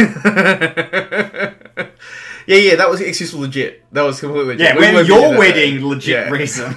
yeah, 2.48 2.58
yeah, 2.58 2.76
that 2.76 2.90
was 2.90 3.02
excuse 3.02 3.34
was 3.34 3.42
legit. 3.42 3.84
That 3.94 4.04
was 4.04 4.20
completely 4.20 4.56
legit. 4.56 4.68
Yeah, 4.68 4.76
We 4.76 4.96
when 4.96 5.06
your 5.06 5.38
wedding 5.38 5.78
day. 5.78 5.84
legit 5.84 6.10
Yeah. 6.28 6.30
reason 6.32 6.76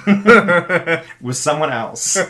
was 1.21 1.39
someone 1.39 1.71
else. 1.71 2.17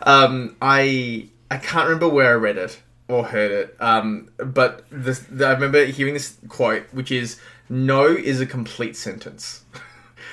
Um, 0.00 0.56
I 0.62 1.28
I 1.50 1.56
can't 1.56 1.84
remember 1.86 2.08
where 2.08 2.30
I 2.30 2.34
read 2.34 2.56
it 2.56 2.80
or 3.08 3.24
heard 3.24 3.50
it. 3.50 3.76
Um, 3.80 4.30
but 4.38 4.84
this, 4.90 5.24
I 5.32 5.52
remember 5.52 5.84
hearing 5.86 6.14
this 6.14 6.36
quote, 6.48 6.84
which 6.92 7.10
is 7.10 7.40
"No 7.68 8.06
is 8.06 8.40
a 8.40 8.46
complete 8.46 8.96
sentence." 8.96 9.64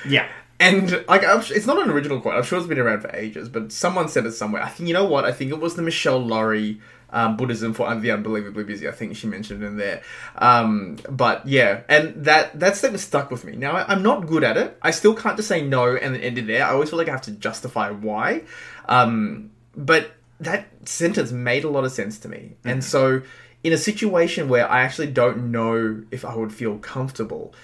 Yeah. 0.08 0.28
And 0.58 1.04
like, 1.08 1.24
I'm, 1.24 1.40
it's 1.40 1.66
not 1.66 1.82
an 1.82 1.90
original 1.90 2.20
quote. 2.20 2.34
I'm 2.34 2.42
sure 2.42 2.58
it's 2.58 2.66
been 2.66 2.78
around 2.78 3.02
for 3.02 3.14
ages, 3.14 3.48
but 3.48 3.72
someone 3.72 4.08
said 4.08 4.24
it 4.26 4.32
somewhere. 4.32 4.62
I 4.62 4.68
think 4.68 4.88
you 4.88 4.94
know 4.94 5.04
what? 5.04 5.24
I 5.24 5.32
think 5.32 5.50
it 5.50 5.60
was 5.60 5.74
the 5.74 5.82
Michelle 5.82 6.18
Laurie 6.18 6.80
um, 7.10 7.36
Buddhism 7.36 7.72
for 7.74 7.94
the 7.94 8.10
unbelievably 8.10 8.64
busy. 8.64 8.88
I 8.88 8.92
think 8.92 9.16
she 9.16 9.26
mentioned 9.26 9.62
it 9.62 9.66
in 9.66 9.76
there. 9.76 10.02
Um, 10.36 10.96
but 11.08 11.46
yeah, 11.46 11.82
and 11.88 12.24
that 12.24 12.58
that 12.58 12.76
statement 12.76 13.00
stuck 13.00 13.30
with 13.30 13.44
me. 13.44 13.54
Now 13.56 13.72
I, 13.72 13.92
I'm 13.92 14.02
not 14.02 14.26
good 14.26 14.44
at 14.44 14.56
it. 14.56 14.78
I 14.82 14.90
still 14.90 15.14
can't 15.14 15.36
just 15.36 15.48
say 15.48 15.62
no 15.62 15.94
and 15.94 16.14
then 16.14 16.22
end 16.22 16.38
it 16.38 16.46
there. 16.46 16.64
I 16.64 16.70
always 16.70 16.90
feel 16.90 16.98
like 16.98 17.08
I 17.08 17.12
have 17.12 17.22
to 17.22 17.32
justify 17.32 17.90
why. 17.90 18.42
Um, 18.88 19.50
but 19.76 20.12
that 20.40 20.68
sentence 20.88 21.32
made 21.32 21.64
a 21.64 21.70
lot 21.70 21.84
of 21.84 21.92
sense 21.92 22.18
to 22.20 22.28
me, 22.28 22.56
and 22.64 22.82
so 22.82 23.22
in 23.64 23.72
a 23.72 23.78
situation 23.78 24.48
where 24.48 24.70
I 24.70 24.82
actually 24.82 25.08
don't 25.08 25.50
know 25.50 26.02
if 26.10 26.24
I 26.24 26.34
would 26.36 26.52
feel 26.52 26.78
comfortable 26.78 27.54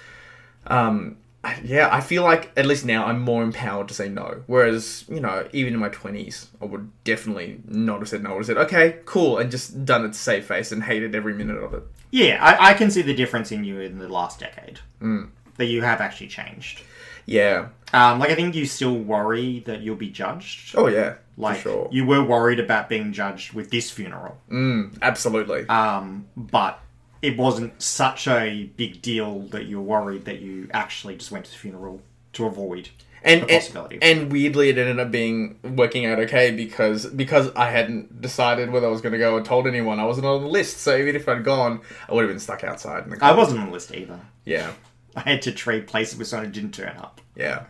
um, 0.67 1.17
yeah, 1.65 1.89
I 1.91 2.01
feel 2.01 2.23
like 2.23 2.53
at 2.57 2.67
least 2.67 2.85
now 2.85 3.07
I'm 3.07 3.21
more 3.21 3.43
empowered 3.43 3.89
to 3.89 3.95
say 3.95 4.09
no. 4.09 4.43
Whereas, 4.47 5.05
you 5.09 5.21
know, 5.21 5.49
even 5.53 5.75
in 5.75 5.81
my 5.81 5.89
20s, 5.89 6.47
I 6.61 6.67
would 6.67 6.91
definitely 7.05 7.61
not 7.67 8.01
have 8.01 8.09
said 8.09 8.23
no. 8.23 8.31
I 8.31 8.33
would 8.35 8.41
have 8.41 8.47
said, 8.47 8.59
okay, 8.59 8.99
cool, 9.05 9.39
and 9.39 9.51
just 9.51 9.85
done 9.85 10.05
it 10.05 10.13
to 10.13 10.19
save 10.19 10.47
face 10.47 10.73
and 10.73 10.83
hated 10.83 11.15
every 11.15 11.35
minute 11.35 11.57
of 11.57 11.75
it. 11.75 11.83
Yeah, 12.11 12.39
I, 12.41 12.71
I 12.71 12.75
can 12.75 12.91
see 12.91 13.03
the 13.03 13.15
difference 13.15 13.51
in 13.51 13.65
you 13.65 13.81
in 13.81 13.99
the 13.99 14.09
last 14.09 14.39
decade. 14.39 14.81
Mm. 15.01 15.31
That 15.57 15.67
you 15.67 15.83
have 15.83 16.01
actually 16.01 16.29
changed. 16.29 16.83
Yeah. 17.27 17.69
Um, 17.93 18.19
like, 18.19 18.31
I 18.31 18.35
think 18.35 18.55
you 18.55 18.67
still 18.67 18.97
worry 18.97 19.61
that 19.61 19.81
you'll 19.81 19.97
be 19.97 20.11
judged. 20.11 20.75
Oh, 20.77 20.87
yeah. 20.87 21.17
like, 21.37 21.59
for 21.59 21.63
sure. 21.63 21.89
you 21.91 22.07
were 22.07 22.23
worried 22.23 22.61
about 22.61 22.89
being 22.89 23.13
judged 23.13 23.53
with 23.53 23.71
this 23.71 23.91
funeral. 23.91 24.39
Mm, 24.51 24.99
absolutely. 25.03 25.69
Um, 25.69 26.27
but 26.37 26.81
it 27.23 27.39
wasn't 27.39 27.81
such 27.81 28.27
a 28.29 28.65
big 28.77 29.01
deal 29.01 29.41
that 29.49 29.67
you 29.67 29.81
were 29.81 30.01
worried 30.01 30.25
that 30.27 30.41
you 30.41 30.69
actually 30.73 31.17
just 31.17 31.31
went 31.31 31.45
to 31.47 31.53
the 31.53 31.57
funeral 31.57 32.03
to 32.33 32.45
avoid 32.47 32.91
and, 33.25 33.43
the 33.43 33.53
and 33.53 33.61
possibility. 33.61 33.99
and 34.03 34.33
weirdly, 34.33 34.69
it 34.69 34.79
ended 34.79 34.99
up 34.99 35.11
being 35.11 35.59
working 35.63 36.07
out 36.07 36.19
okay 36.19 36.51
because 36.51 37.07
because 37.07 37.53
I 37.55 37.71
hadn't 37.71 38.21
decided 38.21 38.71
whether 38.71 38.87
I 38.87 38.91
was 38.91 39.01
going 39.01 39.13
to 39.13 39.19
go 39.19 39.35
or 39.35 39.43
told 39.43 39.67
anyone. 39.67 40.01
I 40.01 40.05
wasn't 40.05 40.27
on 40.27 40.43
the 40.43 40.49
list, 40.49 40.79
so 40.79 40.97
even 40.97 41.15
if 41.15 41.29
I'd 41.29 41.45
gone, 41.45 41.81
I 42.09 42.15
would 42.15 42.23
have 42.23 42.31
been 42.31 42.41
stuck 42.41 42.65
outside. 42.65 43.05
In 43.05 43.11
the 43.11 43.25
I 43.25 43.33
wasn't 43.33 43.61
on 43.61 43.67
the 43.67 43.73
list 43.73 43.95
either. 43.95 44.21
Yeah. 44.45 44.73
I 45.17 45.21
had 45.21 45.43
to 45.43 45.53
trade 45.53 45.87
places 45.87 46.19
with 46.19 46.27
someone 46.27 46.47
who 46.47 46.53
didn't 46.53 46.73
turn 46.73 46.97
up. 46.97 47.21
Yeah. 47.37 47.65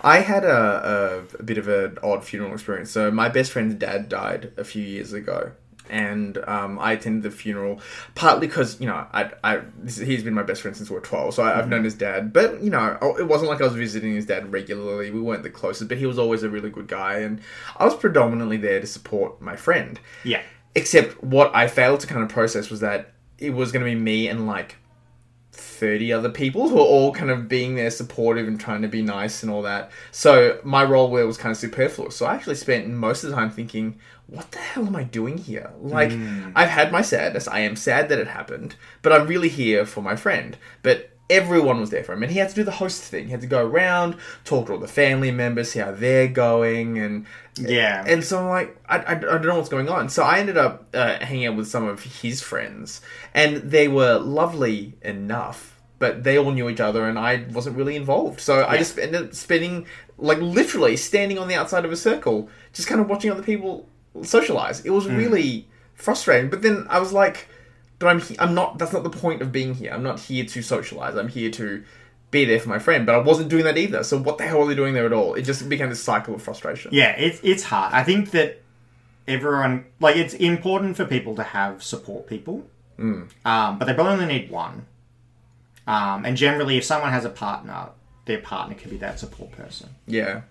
I 0.00 0.18
had 0.18 0.42
a, 0.44 1.22
a, 1.32 1.36
a 1.38 1.42
bit 1.44 1.58
of 1.58 1.68
an 1.68 1.98
odd 2.02 2.24
funeral 2.24 2.52
experience. 2.52 2.90
So 2.90 3.10
my 3.10 3.28
best 3.28 3.52
friend's 3.52 3.74
dad 3.76 4.08
died 4.08 4.52
a 4.56 4.64
few 4.64 4.82
years 4.82 5.12
ago. 5.12 5.52
And 5.90 6.38
um, 6.46 6.78
I 6.78 6.92
attended 6.92 7.22
the 7.24 7.30
funeral 7.30 7.80
partly 8.14 8.46
because 8.46 8.80
you 8.80 8.86
know 8.86 9.06
I, 9.12 9.30
I 9.42 9.60
this, 9.78 9.96
he's 9.96 10.22
been 10.22 10.32
my 10.32 10.42
best 10.42 10.62
friend 10.62 10.76
since 10.76 10.88
we 10.88 10.94
were 10.94 11.02
twelve, 11.02 11.34
so 11.34 11.42
I, 11.42 11.58
I've 11.58 11.68
known 11.68 11.84
his 11.84 11.94
dad. 11.94 12.32
But 12.32 12.62
you 12.62 12.70
know 12.70 12.96
it 13.18 13.26
wasn't 13.26 13.50
like 13.50 13.60
I 13.60 13.64
was 13.64 13.74
visiting 13.74 14.14
his 14.14 14.26
dad 14.26 14.52
regularly. 14.52 15.10
We 15.10 15.20
weren't 15.20 15.42
the 15.42 15.50
closest, 15.50 15.88
but 15.88 15.98
he 15.98 16.06
was 16.06 16.18
always 16.18 16.44
a 16.44 16.48
really 16.48 16.70
good 16.70 16.88
guy, 16.88 17.18
and 17.18 17.40
I 17.76 17.84
was 17.84 17.96
predominantly 17.96 18.56
there 18.56 18.80
to 18.80 18.86
support 18.86 19.40
my 19.40 19.56
friend. 19.56 19.98
Yeah. 20.24 20.42
Except 20.74 21.22
what 21.22 21.54
I 21.54 21.66
failed 21.66 22.00
to 22.00 22.06
kind 22.06 22.22
of 22.22 22.28
process 22.30 22.70
was 22.70 22.80
that 22.80 23.12
it 23.38 23.50
was 23.50 23.72
going 23.72 23.84
to 23.84 23.90
be 23.90 23.98
me 23.98 24.28
and 24.28 24.46
like 24.46 24.76
30 25.52 26.12
other 26.12 26.30
people 26.30 26.68
who 26.68 26.76
are 26.76 26.86
all 26.86 27.12
kind 27.12 27.30
of 27.30 27.48
being 27.48 27.74
there 27.74 27.90
supportive 27.90 28.48
and 28.48 28.58
trying 28.58 28.82
to 28.82 28.88
be 28.88 29.02
nice 29.02 29.42
and 29.42 29.52
all 29.52 29.62
that. 29.62 29.90
So 30.10 30.58
my 30.64 30.82
role 30.84 31.12
there 31.12 31.26
was 31.26 31.36
kind 31.36 31.50
of 31.50 31.58
superfluous. 31.58 32.16
So 32.16 32.24
I 32.24 32.34
actually 32.36 32.54
spent 32.54 32.88
most 32.88 33.22
of 33.22 33.30
the 33.30 33.36
time 33.36 33.50
thinking, 33.50 33.98
what 34.34 34.50
the 34.52 34.58
hell 34.58 34.86
am 34.86 34.96
I 34.96 35.04
doing 35.04 35.38
here? 35.38 35.70
Like, 35.80 36.10
I've 36.56 36.68
had 36.70 36.90
my 36.90 37.02
sadness. 37.02 37.46
I 37.48 37.60
am 37.60 37.76
sad 37.76 38.08
that 38.08 38.18
it 38.18 38.28
happened, 38.28 38.76
but 39.02 39.12
I'm 39.12 39.26
really 39.26 39.48
here 39.50 39.84
for 39.86 40.00
my 40.00 40.16
friend. 40.16 40.56
But 40.82 41.10
everyone 41.30 41.80
was 41.80 41.90
there 41.90 42.04
for 42.04 42.12
him, 42.14 42.22
and 42.22 42.32
he 42.32 42.38
had 42.38 42.48
to 42.50 42.54
do 42.54 42.64
the 42.64 42.70
host 42.82 43.02
thing. 43.02 43.26
He 43.26 43.30
had 43.30 43.40
to 43.42 43.46
go 43.46 43.64
around, 43.64 44.16
talk 44.44 44.66
to 44.66 44.72
all 44.72 44.78
the 44.78 44.88
family 44.88 45.30
members, 45.30 45.70
see 45.72 45.78
how 45.80 45.92
they're 45.92 46.28
going, 46.28 46.98
and 46.98 47.26
Yeah. 47.56 48.04
and 48.06 48.24
so 48.24 48.38
I'm 48.40 48.48
like, 48.48 48.76
I, 48.88 48.98
I, 48.98 49.12
I 49.12 49.14
don't 49.16 49.46
know 49.46 49.56
what's 49.56 49.68
going 49.68 49.88
on. 49.88 50.08
So 50.08 50.22
I 50.22 50.38
ended 50.40 50.56
up 50.56 50.88
uh, 50.94 51.18
hanging 51.24 51.46
out 51.46 51.56
with 51.56 51.68
some 51.68 51.86
of 51.88 52.02
his 52.02 52.42
friends, 52.42 53.00
and 53.34 53.56
they 53.58 53.88
were 53.88 54.18
lovely 54.18 54.94
enough, 55.02 55.80
but 55.98 56.24
they 56.24 56.36
all 56.38 56.50
knew 56.52 56.68
each 56.68 56.80
other, 56.80 57.06
and 57.08 57.18
I 57.18 57.44
wasn't 57.50 57.76
really 57.76 57.96
involved. 57.96 58.40
So 58.40 58.66
I 58.66 58.76
just 58.76 58.98
ended 58.98 59.22
up 59.22 59.34
spending, 59.34 59.86
like, 60.18 60.38
literally 60.38 60.96
standing 60.96 61.38
on 61.38 61.48
the 61.48 61.54
outside 61.54 61.84
of 61.84 61.92
a 61.92 61.96
circle, 61.96 62.48
just 62.72 62.88
kind 62.88 63.00
of 63.00 63.08
watching 63.08 63.30
other 63.30 63.42
people 63.42 63.88
socialize. 64.22 64.80
It 64.84 64.90
was 64.90 65.06
really 65.06 65.66
frustrating. 65.94 66.50
But 66.50 66.62
then 66.62 66.86
I 66.90 66.98
was 66.98 67.12
like, 67.12 67.48
but 67.98 68.08
I'm 68.08 68.20
he- 68.20 68.38
I'm 68.38 68.54
not. 68.54 68.78
That's 68.78 68.92
not 68.92 69.02
the 69.04 69.10
point 69.10 69.40
of 69.42 69.52
being 69.52 69.74
here. 69.74 69.92
I'm 69.92 70.02
not 70.02 70.20
here 70.20 70.44
to 70.44 70.62
socialize. 70.62 71.16
I'm 71.16 71.28
here 71.28 71.50
to 71.52 71.82
be 72.30 72.44
there 72.44 72.58
for 72.60 72.68
my 72.68 72.78
friend. 72.78 73.04
But 73.06 73.14
I 73.14 73.18
wasn't 73.18 73.48
doing 73.48 73.64
that 73.64 73.76
either. 73.78 74.02
So 74.04 74.18
what 74.18 74.38
the 74.38 74.44
hell 74.44 74.62
are 74.62 74.66
they 74.66 74.74
doing 74.74 74.94
there 74.94 75.06
at 75.06 75.12
all? 75.12 75.34
It 75.34 75.42
just 75.42 75.68
became 75.68 75.88
this 75.88 76.02
cycle 76.02 76.34
of 76.34 76.42
frustration. 76.42 76.90
Yeah, 76.92 77.10
it's 77.16 77.40
it's 77.42 77.62
hard. 77.64 77.92
I 77.94 78.02
think 78.04 78.30
that 78.32 78.60
everyone 79.28 79.84
like 80.00 80.16
it's 80.16 80.34
important 80.34 80.96
for 80.96 81.04
people 81.04 81.34
to 81.36 81.42
have 81.42 81.82
support 81.82 82.26
people, 82.26 82.66
Hmm. 82.96 83.22
um, 83.44 83.78
but 83.78 83.84
they 83.86 83.94
probably 83.94 84.14
only 84.14 84.26
need 84.26 84.50
one. 84.50 84.86
Um, 85.86 86.24
and 86.24 86.36
generally, 86.36 86.76
if 86.76 86.84
someone 86.84 87.10
has 87.10 87.24
a 87.24 87.30
partner, 87.30 87.88
their 88.24 88.38
partner 88.38 88.74
could 88.76 88.90
be 88.90 88.96
that 88.98 89.18
support 89.18 89.52
person. 89.52 89.90
Yeah. 90.06 90.42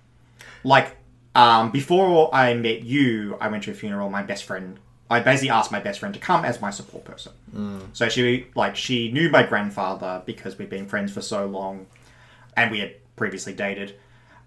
Like 0.64 0.98
um, 1.36 1.72
before 1.72 2.34
I 2.34 2.54
met 2.54 2.84
you, 2.84 3.38
I 3.40 3.48
went 3.48 3.64
to 3.64 3.72
a 3.72 3.74
funeral. 3.74 4.10
My 4.10 4.24
best 4.24 4.44
friend, 4.44 4.80
I 5.10 5.20
basically 5.20 5.50
asked 5.50 5.72
my 5.72 5.80
best 5.80 6.00
friend 6.00 6.14
to 6.14 6.20
come 6.20 6.44
as 6.46 6.62
my 6.62 6.72
support 6.72 7.06
person. 7.06 7.34
So 7.94 8.10
she 8.10 8.48
like 8.56 8.76
she 8.76 9.12
knew 9.12 9.30
my 9.30 9.44
grandfather 9.44 10.22
because 10.26 10.58
we'd 10.58 10.70
been 10.70 10.88
friends 10.88 11.12
for 11.12 11.22
so 11.22 11.46
long, 11.46 11.88
and 12.56 12.72
we 12.72 12.80
had 12.80 12.96
previously 13.16 13.54
dated. 13.54 13.96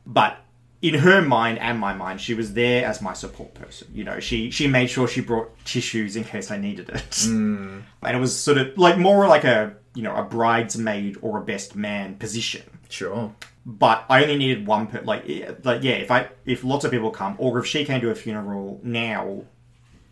But 0.07 0.39
in 0.83 0.95
her 0.97 1.23
mind 1.23 1.59
and 1.61 1.79
my 1.79 1.95
mind, 1.95 2.21
she 2.21 2.35
was 2.35 2.53
there 2.53 2.85
as 2.87 3.01
my 3.01 3.15
support 3.15 3.55
person. 3.55 3.89
You 3.95 4.05
know, 4.05 4.21
she 4.21 4.51
she 4.51 4.67
made 4.67 4.89
sure 4.91 5.09
she 5.09 5.23
brought 5.23 5.51
tissues 5.65 6.17
in 6.17 6.25
case 6.25 6.51
I 6.51 6.59
needed 6.59 6.91
it, 6.91 7.25
and 8.03 8.17
it 8.17 8.21
was 8.21 8.39
sort 8.39 8.59
of 8.59 8.77
like 8.77 8.99
more 8.99 9.27
like 9.27 9.45
a 9.45 9.75
you 9.95 10.03
know 10.03 10.15
a 10.15 10.23
bridesmaid 10.25 11.17
or 11.23 11.39
a 11.39 11.43
best 11.43 11.75
man 11.77 12.17
position 12.17 12.63
Sure. 12.91 13.33
But 13.67 14.05
I 14.09 14.23
only 14.23 14.37
needed 14.37 14.67
one 14.67 14.87
per 14.87 15.01
like 15.03 15.25
yeah- 15.27 15.53
like 15.63 15.83
yeah 15.83 15.95
if 15.95 16.11
I 16.11 16.29
if 16.45 16.65
lots 16.65 16.85
of 16.85 16.91
people 16.91 17.11
come 17.11 17.35
or 17.39 17.59
if 17.59 17.67
she 17.67 17.85
came 17.85 18.01
to 18.01 18.11
a 18.11 18.15
funeral 18.15 18.81
now 18.83 19.45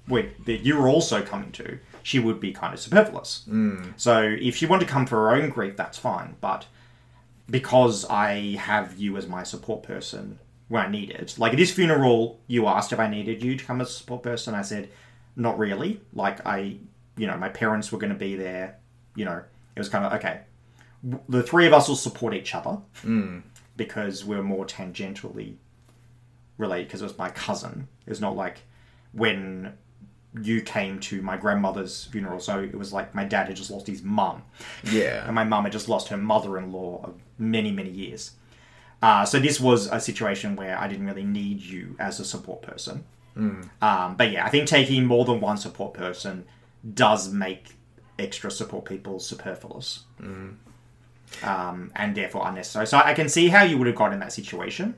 with, 0.09 0.45
that 0.47 0.59
you 0.59 0.77
were 0.77 0.89
also 0.89 1.23
coming 1.23 1.53
to, 1.53 1.79
she 2.03 2.19
would 2.19 2.41
be 2.41 2.53
kind 2.53 2.75
of 2.75 2.81
superfluous. 2.81 3.45
Mm. 3.49 3.93
So 3.97 4.23
if 4.23 4.57
she 4.57 4.67
wanted 4.67 4.87
to 4.87 4.93
come 4.93 5.07
for 5.07 5.17
her 5.17 5.35
own 5.37 5.51
grief, 5.51 5.77
that's 5.77 5.99
fine. 5.99 6.37
But 6.41 6.67
because 7.49 8.05
I 8.07 8.57
have 8.57 8.99
you 8.99 9.17
as 9.17 9.27
my 9.27 9.43
support 9.43 9.83
person 9.83 10.39
when 10.69 10.85
I 10.85 10.89
need 10.89 11.11
it, 11.11 11.39
like 11.39 11.53
at 11.53 11.59
this 11.59 11.71
funeral, 11.71 12.41
you 12.47 12.67
asked 12.67 12.93
if 12.93 12.99
I 12.99 13.09
needed 13.09 13.43
you 13.43 13.57
to 13.57 13.65
come 13.65 13.81
as 13.81 13.91
a 13.91 13.93
support 13.93 14.23
person. 14.23 14.55
I 14.55 14.63
said, 14.63 14.89
not 15.37 15.59
really. 15.59 16.01
Like 16.13 16.45
I, 16.47 16.79
you 17.17 17.27
know, 17.27 17.37
my 17.37 17.49
parents 17.49 17.93
were 17.93 17.99
going 17.99 18.13
to 18.13 18.19
be 18.19 18.37
there. 18.37 18.79
You 19.15 19.25
know, 19.25 19.43
it 19.77 19.79
was 19.79 19.89
kind 19.89 20.05
of 20.05 20.13
okay. 20.15 20.41
The 21.29 21.43
three 21.43 21.67
of 21.67 21.73
us 21.73 21.89
will 21.89 21.97
support 21.97 22.33
each 22.35 22.55
other 22.55 22.79
because 23.77 24.25
we're 24.25 24.43
more 24.43 24.65
tangentially 24.67 25.57
related. 26.59 26.87
Because 26.89 27.01
it 27.01 27.05
was 27.05 27.19
my 27.19 27.31
cousin. 27.31 27.89
It's 28.07 28.21
not 28.21 28.37
like 28.37 28.59
when 29.13 29.73
you 30.41 30.63
came 30.63 30.99
to 31.01 31.21
my 31.21 31.37
grandmother's 31.37 32.05
funeral. 32.07 32.41
So 32.41 32.59
it 32.61 32.75
was 32.79 32.93
like 32.93 33.15
my 33.15 33.25
dad 33.25 33.49
had 33.49 33.57
just 33.57 33.71
lost 33.71 33.87
his 33.87 34.03
mum, 34.03 34.43
Yeah. 34.85 35.27
and 35.27 35.35
my 35.35 35.45
mum 35.45 35.65
had 35.65 35.73
just 35.73 35.89
lost 35.89 36.09
her 36.09 36.17
mother-in-law 36.17 37.03
of 37.05 37.15
many, 37.39 37.71
many 37.71 37.91
years. 37.91 38.31
Uh, 39.03 39.25
so 39.27 39.39
this 39.41 39.61
was 39.61 39.89
a 39.89 40.01
situation 40.01 40.55
where 40.57 40.79
I 40.79 40.87
didn't 40.89 41.07
really 41.07 41.25
need 41.25 41.61
you 41.61 41.97
as 41.99 42.19
a 42.21 42.25
support 42.25 42.63
person. 42.63 43.05
Um, 43.37 44.15
but 44.17 44.31
yeah, 44.31 44.45
I 44.47 44.51
think 44.51 44.69
taking 44.69 45.05
more 45.07 45.25
than 45.25 45.41
one 45.41 45.57
support 45.57 45.93
person 45.95 46.45
does 46.95 47.31
make 47.33 47.75
extra 48.19 48.51
support 48.51 48.85
people 48.85 49.19
superfluous. 49.19 50.05
Um, 51.43 51.91
and 51.97 52.15
therefore 52.15 52.47
unnecessary. 52.47 52.87
So 52.87 52.99
I 52.99 53.15
can 53.15 53.29
see 53.29 53.49
how 53.49 53.63
you 53.65 53.79
would 53.79 53.87
have 53.87 53.97
got 53.97 54.13
in 54.13 54.21
that 54.21 54.33
situation. 54.33 54.95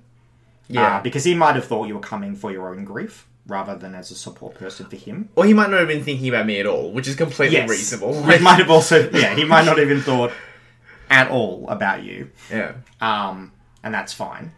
Yeah. 0.68 0.96
Uh, 0.96 1.02
because 1.02 1.24
he 1.24 1.34
might 1.34 1.54
have 1.56 1.64
thought 1.66 1.88
you 1.88 1.94
were 1.94 2.00
coming 2.00 2.34
for 2.36 2.50
your 2.50 2.68
own 2.70 2.84
grief 2.84 3.26
rather 3.46 3.76
than 3.76 3.94
as 3.94 4.10
a 4.10 4.14
support 4.14 4.54
person 4.54 4.86
for 4.86 4.96
him. 4.96 5.28
or 5.36 5.44
he 5.44 5.52
might 5.52 5.68
not 5.70 5.78
have 5.78 5.88
been 5.88 6.02
thinking 6.02 6.28
about 6.30 6.46
me 6.46 6.58
at 6.60 6.66
all, 6.66 6.90
which 6.92 7.06
is 7.06 7.14
completely 7.14 7.56
Yes. 7.58 7.68
reasonable. 7.68 8.14
He 8.30 8.38
might 8.38 8.58
have 8.58 8.70
also, 8.70 9.10
yeah, 9.10 9.34
he 9.34 9.44
might 9.44 9.66
not 9.66 9.76
have 9.78 9.86
even 9.90 10.00
thought 10.02 10.32
at 11.10 11.30
all 11.30 11.68
about 11.68 12.02
you. 12.02 12.30
yeah. 12.50 12.72
Um, 13.02 13.52
and 13.82 13.92
that's 13.92 14.12
fine. 14.14 14.52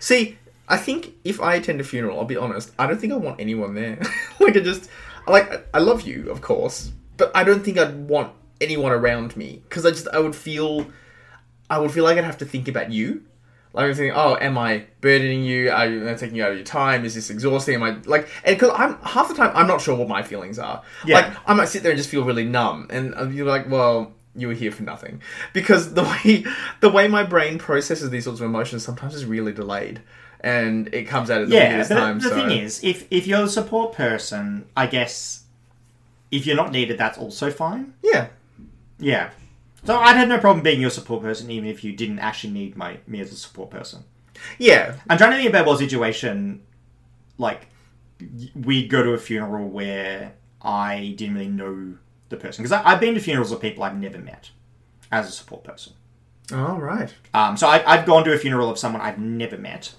See, 0.00 0.36
I 0.68 0.76
think 0.76 1.14
if 1.24 1.40
I 1.40 1.54
attend 1.54 1.80
a 1.80 1.84
funeral, 1.84 2.18
I'll 2.18 2.24
be 2.26 2.36
honest, 2.36 2.70
I 2.78 2.86
don't 2.86 3.00
think 3.00 3.12
I 3.12 3.16
want 3.16 3.40
anyone 3.40 3.74
there. 3.74 3.98
like, 4.40 4.56
I 4.56 4.60
just, 4.60 4.88
like, 5.26 5.66
I 5.74 5.78
love 5.78 6.02
you, 6.02 6.30
of 6.30 6.40
course, 6.42 6.92
but 7.16 7.30
I 7.34 7.44
don't 7.44 7.64
think 7.64 7.78
I'd 7.78 8.08
want 8.08 8.32
anyone 8.60 8.92
around 8.92 9.36
me 9.36 9.62
because 9.68 9.84
I 9.86 9.90
just, 9.90 10.08
I 10.08 10.18
would 10.18 10.34
feel, 10.36 10.86
I 11.68 11.78
would 11.78 11.90
feel 11.90 12.04
like 12.04 12.18
I'd 12.18 12.24
have 12.24 12.38
to 12.38 12.44
think 12.44 12.68
about 12.68 12.90
you. 12.92 13.22
Like, 13.72 13.86
I'm 13.86 13.94
thinking, 13.94 14.12
oh, 14.16 14.36
am 14.40 14.56
I 14.56 14.84
burdening 15.00 15.44
you? 15.44 15.68
Are 15.70 15.84
you 15.84 16.02
am 16.02 16.08
I 16.08 16.14
taking 16.14 16.36
you 16.36 16.44
out 16.44 16.52
of 16.52 16.56
your 16.56 16.64
time? 16.64 17.04
Is 17.04 17.16
this 17.16 17.28
exhausting? 17.28 17.74
Am 17.74 17.82
I 17.82 17.96
like, 18.06 18.28
and 18.44 18.54
because 18.56 18.70
I'm 18.72 18.96
half 19.02 19.26
the 19.28 19.34
time, 19.34 19.50
I'm 19.52 19.66
not 19.66 19.80
sure 19.80 19.96
what 19.96 20.06
my 20.06 20.22
feelings 20.22 20.60
are. 20.60 20.82
Yeah. 21.04 21.16
Like, 21.16 21.36
I 21.44 21.54
might 21.54 21.64
sit 21.66 21.82
there 21.82 21.90
and 21.90 21.98
just 21.98 22.08
feel 22.08 22.22
really 22.22 22.44
numb, 22.44 22.86
and 22.90 23.34
you're 23.34 23.48
like, 23.48 23.68
well, 23.68 24.12
you 24.36 24.46
were 24.46 24.54
here 24.54 24.70
for 24.70 24.84
nothing, 24.84 25.20
because 25.52 25.94
the 25.94 26.04
way 26.04 26.44
the 26.80 26.88
way 26.88 27.08
my 27.08 27.24
brain 27.24 27.58
processes 27.58 28.10
these 28.10 28.22
sorts 28.22 28.38
of 28.38 28.46
emotions 28.46 28.84
sometimes 28.84 29.12
is 29.12 29.24
really 29.24 29.50
delayed, 29.52 30.00
and 30.40 30.94
it 30.94 31.08
comes 31.08 31.28
out 31.28 31.40
at 31.42 31.48
the 31.48 31.54
Yeah, 31.56 31.70
weirdest 31.70 31.90
but 31.90 31.96
time. 31.98 32.18
the 32.20 32.28
so. 32.28 32.34
thing 32.36 32.50
is, 32.56 32.82
if 32.84 33.08
if 33.10 33.26
you're 33.26 33.42
a 33.42 33.48
support 33.48 33.92
person, 33.92 34.66
I 34.76 34.86
guess 34.86 35.42
if 36.30 36.46
you're 36.46 36.54
not 36.54 36.70
needed, 36.70 36.96
that's 36.96 37.18
also 37.18 37.50
fine. 37.50 37.94
yeah, 38.04 38.28
Yeah. 39.04 39.30
So 39.84 39.96
I'd 39.98 40.16
have 40.16 40.28
no 40.28 40.38
problem 40.38 40.62
being 40.64 40.80
your 40.80 40.90
support 40.90 41.22
person, 41.22 41.50
even 41.50 41.68
if 41.68 41.84
you 41.84 41.92
didn't 41.92 42.18
actually 42.18 42.52
need 42.54 42.76
my 42.76 42.98
me 43.06 43.20
as 43.20 43.30
a 43.32 43.36
support 43.36 43.70
person. 43.70 44.04
yeah, 44.58 44.96
I'm 45.08 45.18
trying 45.18 45.32
to 45.32 45.36
think 45.36 45.48
about 45.50 45.66
what 45.66 45.78
situation, 45.78 46.62
like, 47.38 47.66
we'd 48.54 48.88
go 48.88 49.02
to 49.02 49.10
a 49.12 49.18
funeral 49.18 49.68
where 49.68 50.32
I 50.62 51.14
didn't 51.16 51.34
really 51.34 51.48
know 51.48 51.94
the 52.30 52.36
person. 52.36 52.62
Because 52.64 52.80
I've 52.84 53.00
been 53.00 53.14
to 53.14 53.20
funerals 53.20 53.52
of 53.52 53.60
people 53.60 53.84
I've 53.84 53.96
never 53.96 54.18
met 54.18 54.50
as 55.12 55.28
a 55.28 55.32
support 55.32 55.64
person. 55.64 55.92
all 56.52 56.80
right, 56.80 57.12
Um, 57.34 57.56
so 57.56 57.66
I, 57.68 57.82
I've 57.86 58.06
gone 58.06 58.24
to 58.24 58.32
a 58.32 58.38
funeral 58.38 58.70
of 58.70 58.78
someone 58.78 59.02
I've 59.02 59.18
never 59.18 59.58
met 59.58 59.92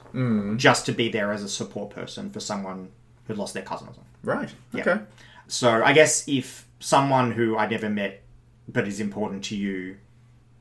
just 0.57 0.85
to 0.88 0.91
be 0.93 1.09
there 1.09 1.31
as 1.31 1.43
a 1.43 1.50
support 1.50 1.91
person 1.91 2.29
for 2.31 2.39
someone 2.39 2.89
who 3.27 3.35
lost 3.35 3.53
their 3.53 3.63
cousin 3.63 3.88
or 3.88 3.93
something. 3.93 4.12
right, 4.24 4.50
Yeah. 4.74 4.81
okay, 4.81 5.01
So 5.47 5.83
I 5.83 5.93
guess 5.93 6.27
if 6.27 6.67
someone 6.79 7.31
who 7.31 7.55
I 7.57 7.67
never 7.67 7.89
met 7.89 8.21
but 8.67 8.88
is 8.88 9.00
important 9.00 9.43
to 9.45 9.55
you, 9.55 9.98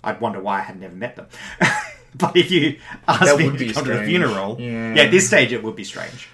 I'd 0.03 0.21
wonder 0.21 0.41
why 0.41 0.59
I 0.59 0.63
had 0.63 0.79
never 0.81 0.95
met 0.95 1.17
them. 1.17 1.27
but 2.15 2.37
if 2.37 2.51
you 2.51 2.79
ask 3.09 3.25
That 3.25 3.39
me 3.39 3.45
to 3.57 3.73
come 3.73 3.85
to 3.85 3.91
a 3.93 3.95
strange. 3.95 4.07
funeral, 4.09 4.57
Yeah. 4.61 4.95
yeah, 4.95 5.03
at 5.03 5.11
this 5.11 5.27
stage 5.27 5.53
it 5.53 5.63
would 5.63 5.77
be 5.77 5.85
strange. 5.85 6.29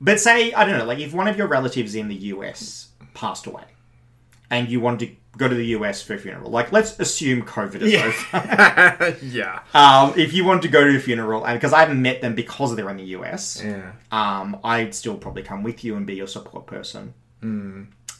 But 0.00 0.20
say 0.20 0.52
I 0.52 0.64
don't 0.64 0.78
know, 0.78 0.84
like 0.84 0.98
if 1.00 1.12
one 1.12 1.28
of 1.28 1.36
your 1.36 1.46
relatives 1.48 1.94
in 1.94 2.08
the 2.08 2.14
US 2.34 2.88
passed 3.14 3.46
away, 3.46 3.64
and 4.50 4.68
you 4.68 4.80
wanted 4.80 5.00
to 5.10 5.16
go 5.36 5.46
to 5.46 5.54
the 5.54 5.66
US 5.76 6.02
for 6.02 6.14
a 6.14 6.18
funeral, 6.18 6.50
like 6.50 6.72
let's 6.72 6.98
assume 6.98 7.42
COVID 7.42 7.82
is 7.82 7.94
over. 7.94 9.16
yeah, 9.22 9.60
Um, 9.74 10.14
if 10.16 10.32
you 10.32 10.44
want 10.44 10.62
to 10.62 10.68
go 10.68 10.84
to 10.84 10.96
a 10.96 11.00
funeral, 11.00 11.44
and 11.44 11.56
because 11.58 11.72
I 11.72 11.80
haven't 11.80 12.00
met 12.02 12.20
them 12.22 12.34
because 12.34 12.74
they're 12.74 12.88
in 12.90 12.96
the 12.96 13.04
US, 13.18 13.62
yeah, 13.64 13.92
um, 14.10 14.58
I'd 14.64 14.94
still 14.94 15.16
probably 15.16 15.42
come 15.42 15.62
with 15.62 15.84
you 15.84 15.96
and 15.96 16.06
be 16.06 16.14
your 16.14 16.26
support 16.28 16.66
person. 16.66 17.14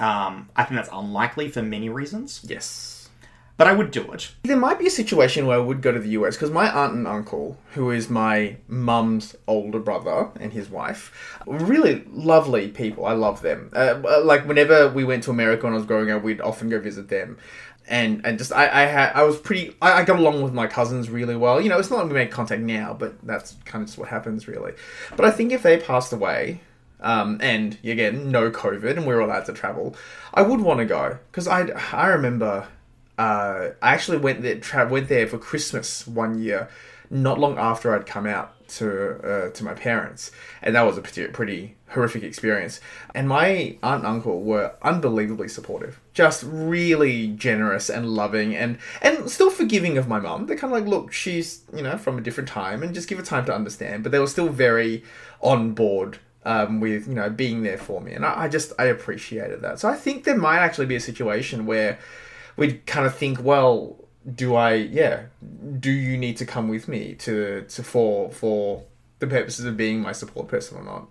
Um, 0.01 0.49
I 0.57 0.65
think 0.65 0.77
that's 0.77 0.89
unlikely 0.91 1.51
for 1.51 1.63
many 1.63 1.91
reasons, 1.91 2.41
yes. 2.49 3.11
but 3.59 3.67
I 3.67 3.75
would 3.75 3.91
do 3.91 4.11
it. 4.13 4.33
There 4.45 4.57
might 4.57 4.79
be 4.79 4.87
a 4.87 4.91
situation 4.91 5.47
where 5.47 5.59
I 5.59 5.61
would 5.61 5.83
go 5.83 5.93
to 5.93 5.99
the 5.99 6.09
US 6.21 6.37
because 6.37 6.51
my 6.51 6.71
aunt 6.73 6.95
and 6.95 7.07
uncle, 7.07 7.59
who 7.75 7.91
is 7.91 8.09
my 8.09 8.57
mum's 8.67 9.37
older 9.47 9.79
brother 9.79 10.31
and 10.41 10.55
his 10.55 10.71
wife, 10.71 11.39
really 11.47 12.03
lovely 12.11 12.69
people. 12.69 13.05
I 13.05 13.13
love 13.13 13.43
them. 13.43 13.71
Uh, 13.77 14.01
like 14.25 14.49
whenever 14.49 14.89
we 14.89 15.05
went 15.05 15.23
to 15.25 15.31
America 15.31 15.65
when 15.65 15.75
I 15.75 15.77
was 15.77 15.85
growing 15.85 16.11
up, 16.11 16.23
we'd 16.23 16.41
often 16.41 16.71
go 16.71 16.81
visit 16.81 17.11
them. 17.11 17.37
And, 17.87 18.25
and 18.25 18.39
just 18.39 18.53
I, 18.53 18.69
I 18.69 18.87
had 18.87 19.13
I 19.15 19.25
was 19.25 19.37
pretty 19.39 19.77
I, 19.83 20.01
I 20.01 20.05
got 20.05 20.19
along 20.19 20.43
with 20.43 20.55
my 20.55 20.67
cousins 20.67 21.11
really 21.11 21.37
well. 21.37 21.61
You 21.61 21.69
know, 21.69 21.79
it's 21.79 21.91
not 21.91 21.99
like 21.99 22.07
we 22.09 22.15
make 22.15 22.31
contact 22.31 22.63
now, 22.63 22.95
but 22.99 23.21
that's 23.27 23.57
kind 23.67 23.83
of 23.83 23.89
just 23.89 23.99
what 23.99 24.09
happens 24.09 24.49
really. 24.49 24.73
But 25.15 25.27
I 25.27 25.31
think 25.31 25.53
if 25.53 25.63
they 25.63 25.77
passed 25.77 26.13
away, 26.15 26.61
um, 27.01 27.39
and 27.41 27.79
again 27.85 28.31
no 28.31 28.51
COVID 28.51 28.97
and 28.97 29.07
we 29.07 29.15
were 29.15 29.21
allowed 29.21 29.47
to 29.47 29.53
travel, 29.53 29.97
I 30.33 30.43
would 30.43 30.61
want 30.61 30.79
to 30.81 30.87
go 30.87 31.19
because 31.31 31.49
I 31.49 31.63
I 31.93 32.09
remember 32.09 32.69
uh, 33.21 33.75
I 33.83 33.93
actually 33.93 34.17
went 34.17 34.41
there 34.41 34.59
tra- 34.59 34.89
went 34.89 35.09
there 35.09 35.27
for 35.27 35.37
Christmas 35.37 36.07
one 36.07 36.43
year, 36.43 36.71
not 37.11 37.39
long 37.39 37.59
after 37.59 37.95
I'd 37.95 38.07
come 38.07 38.27
out 38.27 38.55
to 38.79 39.19
uh, 39.19 39.51
to 39.51 39.63
my 39.63 39.75
parents, 39.75 40.31
and 40.63 40.75
that 40.75 40.83
was 40.83 40.97
a 40.97 41.03
pretty, 41.03 41.27
pretty 41.27 41.77
horrific 41.89 42.23
experience. 42.23 42.81
And 43.15 43.29
my 43.29 43.77
aunt 43.83 44.05
and 44.05 44.07
uncle 44.07 44.41
were 44.41 44.73
unbelievably 44.81 45.49
supportive, 45.49 46.01
just 46.15 46.45
really 46.45 47.27
generous 47.27 47.91
and 47.91 48.09
loving, 48.09 48.57
and 48.57 48.79
and 49.03 49.31
still 49.31 49.51
forgiving 49.51 49.99
of 49.99 50.09
my 50.09 50.19
mum. 50.19 50.47
They're 50.47 50.57
kind 50.57 50.73
of 50.73 50.81
like, 50.81 50.89
look, 50.89 51.13
she's 51.13 51.61
you 51.77 51.83
know 51.83 51.99
from 51.99 52.17
a 52.17 52.23
different 52.23 52.49
time, 52.49 52.83
and 52.83 52.95
just 52.95 53.07
give 53.07 53.19
her 53.19 53.25
time 53.25 53.45
to 53.45 53.55
understand. 53.55 54.03
But 54.03 54.13
they 54.13 54.19
were 54.19 54.29
still 54.29 54.49
very 54.49 55.05
on 55.43 55.73
board 55.73 56.21
um, 56.51 56.81
with 56.81 57.07
you 57.07 57.15
know 57.15 57.31
being 57.31 57.63
there 57.63 57.79
for 57.79 58.01
me, 58.01 58.13
and 58.13 58.27
I, 58.27 58.43
I 58.43 58.49
just 58.49 58.73
I 58.79 58.87
appreciated 58.87 59.63
that. 59.63 59.79
So 59.79 59.89
I 59.89 59.95
think 59.95 60.25
there 60.25 60.37
might 60.37 60.59
actually 60.59 60.87
be 60.87 60.97
a 60.97 61.01
situation 61.01 61.65
where 61.65 61.99
we'd 62.57 62.85
kind 62.87 63.07
of 63.07 63.15
think, 63.15 63.43
well, 63.43 63.97
do 64.35 64.57
I, 64.57 64.75
yeah, 64.75 65.27
do 65.79 65.91
you 65.91 66.19
need 66.19 66.37
to 66.39 66.47
come 66.47 66.69
with 66.69 66.89
me 66.89 67.15
to 67.21 67.63
to 67.63 67.83
for 67.85 68.31
for 68.33 68.83
the 69.21 69.29
purposes 69.29 69.65
of 69.65 69.77
being 69.77 70.01
my 70.01 70.13
support 70.13 70.49
person 70.49 70.77
or 70.79 70.85
not? 70.85 71.07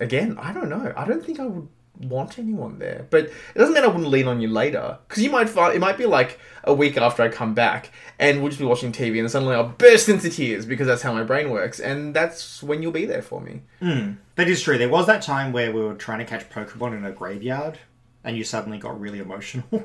Again, 0.00 0.36
I 0.38 0.52
don't 0.52 0.68
know. 0.68 0.92
I 0.96 1.06
don't 1.06 1.24
think 1.24 1.40
I 1.40 1.46
would 1.46 1.68
want 2.00 2.38
anyone 2.38 2.78
there, 2.78 3.06
but 3.10 3.24
it 3.26 3.58
doesn't 3.58 3.74
mean 3.74 3.84
I 3.84 3.86
wouldn't 3.86 4.08
lean 4.08 4.26
on 4.26 4.40
you 4.40 4.48
later 4.48 4.98
because 5.08 5.22
you 5.22 5.30
might 5.30 5.48
find 5.48 5.74
it 5.74 5.78
might 5.80 5.96
be 5.96 6.06
like 6.06 6.38
a 6.64 6.74
week 6.74 6.96
after 6.96 7.22
I 7.22 7.28
come 7.28 7.54
back 7.54 7.90
and 8.18 8.40
we'll 8.40 8.48
just 8.48 8.58
be 8.60 8.66
watching 8.66 8.90
TV 8.90 9.20
and 9.20 9.30
suddenly 9.30 9.54
I'll 9.54 9.68
burst 9.68 10.08
into 10.08 10.28
tears 10.30 10.66
because 10.66 10.86
that's 10.86 11.02
how 11.02 11.12
my 11.12 11.22
brain 11.22 11.50
works, 11.50 11.78
and 11.80 12.14
that's 12.14 12.62
when 12.62 12.82
you'll 12.82 12.92
be 12.92 13.06
there 13.06 13.22
for 13.22 13.40
me. 13.40 13.62
Hmm. 13.80 14.12
That 14.36 14.48
is 14.48 14.60
true. 14.62 14.76
There 14.78 14.88
was 14.88 15.06
that 15.06 15.22
time 15.22 15.52
where 15.52 15.72
we 15.72 15.80
were 15.80 15.94
trying 15.94 16.18
to 16.18 16.24
catch 16.24 16.48
Pokemon 16.50 16.96
in 16.98 17.04
a 17.04 17.12
graveyard, 17.12 17.78
and 18.24 18.36
you 18.36 18.42
suddenly 18.44 18.78
got 18.78 19.00
really 19.00 19.18
emotional. 19.20 19.64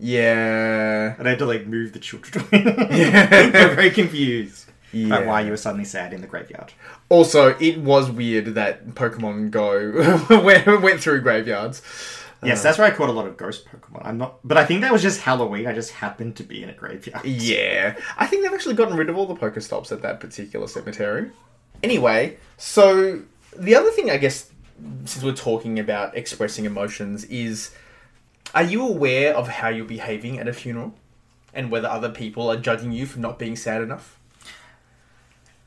Yeah. 0.00 1.16
and 1.18 1.26
I 1.26 1.30
had 1.30 1.40
to 1.40 1.46
like 1.46 1.66
move 1.66 1.92
the 1.92 1.98
children. 1.98 2.44
yeah. 2.52 3.26
They're 3.50 3.74
very 3.74 3.90
confused 3.90 4.66
about 4.92 5.26
why 5.26 5.40
you 5.40 5.50
were 5.50 5.56
suddenly 5.56 5.84
sad 5.84 6.12
in 6.12 6.20
the 6.20 6.26
graveyard. 6.26 6.72
Also, 7.08 7.56
it 7.58 7.78
was 7.78 8.10
weird 8.10 8.54
that 8.54 8.86
Pokemon 8.90 9.50
Go 9.50 10.22
went, 10.44 10.82
went 10.82 11.00
through 11.00 11.20
graveyards. 11.22 11.82
Yes, 12.42 12.62
that's 12.62 12.78
where 12.78 12.86
I 12.86 12.92
caught 12.92 13.08
a 13.08 13.12
lot 13.12 13.26
of 13.26 13.36
ghost 13.36 13.66
Pokemon. 13.66 14.02
I'm 14.04 14.18
not, 14.18 14.38
but 14.44 14.56
I 14.56 14.64
think 14.64 14.82
that 14.82 14.92
was 14.92 15.02
just 15.02 15.20
Halloween. 15.20 15.66
I 15.66 15.72
just 15.72 15.90
happened 15.90 16.36
to 16.36 16.44
be 16.44 16.62
in 16.62 16.70
a 16.70 16.72
graveyard. 16.72 17.24
Yeah, 17.24 17.96
I 18.16 18.26
think 18.26 18.44
they've 18.44 18.52
actually 18.52 18.76
gotten 18.76 18.96
rid 18.96 19.10
of 19.10 19.16
all 19.16 19.26
the 19.26 19.34
Pokestops 19.34 19.90
at 19.90 20.02
that 20.02 20.20
particular 20.20 20.68
cemetery. 20.68 21.32
Anyway, 21.82 22.36
so 22.56 23.22
the 23.56 23.74
other 23.74 23.90
thing, 23.90 24.10
I 24.10 24.18
guess, 24.18 24.50
since 25.04 25.24
we're 25.24 25.34
talking 25.34 25.80
about 25.80 26.16
expressing 26.16 26.64
emotions, 26.64 27.24
is 27.24 27.72
are 28.54 28.62
you 28.62 28.86
aware 28.86 29.34
of 29.34 29.48
how 29.48 29.68
you're 29.68 29.84
behaving 29.84 30.38
at 30.38 30.46
a 30.46 30.52
funeral 30.52 30.94
and 31.52 31.70
whether 31.70 31.88
other 31.88 32.08
people 32.08 32.50
are 32.50 32.56
judging 32.56 32.92
you 32.92 33.06
for 33.06 33.18
not 33.18 33.38
being 33.38 33.56
sad 33.56 33.82
enough? 33.82 34.17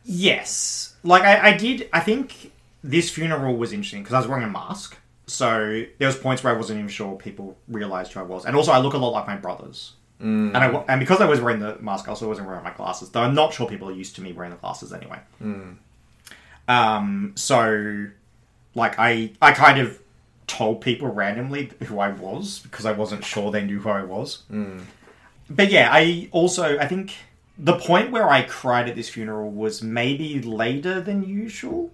Yes, 0.03 0.95
like 1.03 1.23
I, 1.23 1.49
I 1.49 1.57
did. 1.57 1.89
I 1.93 1.99
think 1.99 2.51
this 2.83 3.09
funeral 3.09 3.55
was 3.55 3.73
interesting 3.73 4.01
because 4.01 4.13
I 4.13 4.19
was 4.19 4.27
wearing 4.27 4.43
a 4.43 4.49
mask, 4.49 4.97
So 5.27 5.83
there 5.97 6.07
was 6.07 6.17
points 6.17 6.43
where 6.43 6.53
I 6.53 6.57
wasn't 6.57 6.79
even 6.79 6.89
sure 6.89 7.15
people 7.15 7.57
realized 7.67 8.13
who 8.13 8.19
I 8.19 8.23
was, 8.23 8.45
and 8.45 8.55
also 8.55 8.71
I 8.71 8.79
look 8.79 8.93
a 8.93 8.97
lot 8.97 9.11
like 9.11 9.27
my 9.27 9.37
brothers. 9.37 9.93
Mm. 10.21 10.55
And 10.55 10.57
I 10.57 10.67
and 10.87 10.99
because 10.99 11.21
I 11.21 11.25
was 11.25 11.41
wearing 11.41 11.59
the 11.59 11.77
mask, 11.79 12.07
I 12.07 12.09
also 12.09 12.27
wasn't 12.27 12.47
wearing 12.47 12.63
my 12.63 12.71
glasses. 12.71 13.09
Though 13.09 13.21
I'm 13.21 13.33
not 13.33 13.53
sure 13.53 13.67
people 13.67 13.89
are 13.89 13.93
used 13.93 14.15
to 14.15 14.21
me 14.21 14.33
wearing 14.33 14.51
the 14.51 14.57
glasses 14.57 14.93
anyway. 14.93 15.19
Mm. 15.41 15.77
Um, 16.67 17.33
so 17.35 18.07
like 18.75 18.95
I 18.97 19.31
I 19.41 19.51
kind 19.53 19.79
of 19.79 19.99
told 20.47 20.81
people 20.81 21.07
randomly 21.07 21.71
who 21.85 21.99
I 21.99 22.09
was 22.09 22.59
because 22.59 22.85
I 22.85 22.91
wasn't 22.91 23.23
sure 23.23 23.51
they 23.51 23.63
knew 23.63 23.79
who 23.79 23.89
I 23.89 24.03
was. 24.03 24.43
Mm. 24.51 24.83
But 25.49 25.71
yeah, 25.71 25.89
I 25.91 26.29
also 26.31 26.77
I 26.77 26.87
think 26.87 27.15
the 27.61 27.77
point 27.77 28.11
where 28.11 28.27
I 28.27 28.41
cried 28.41 28.89
at 28.89 28.95
this 28.95 29.07
funeral 29.07 29.51
was 29.51 29.83
maybe 29.83 30.41
later 30.41 30.99
than 30.99 31.23
usual. 31.23 31.91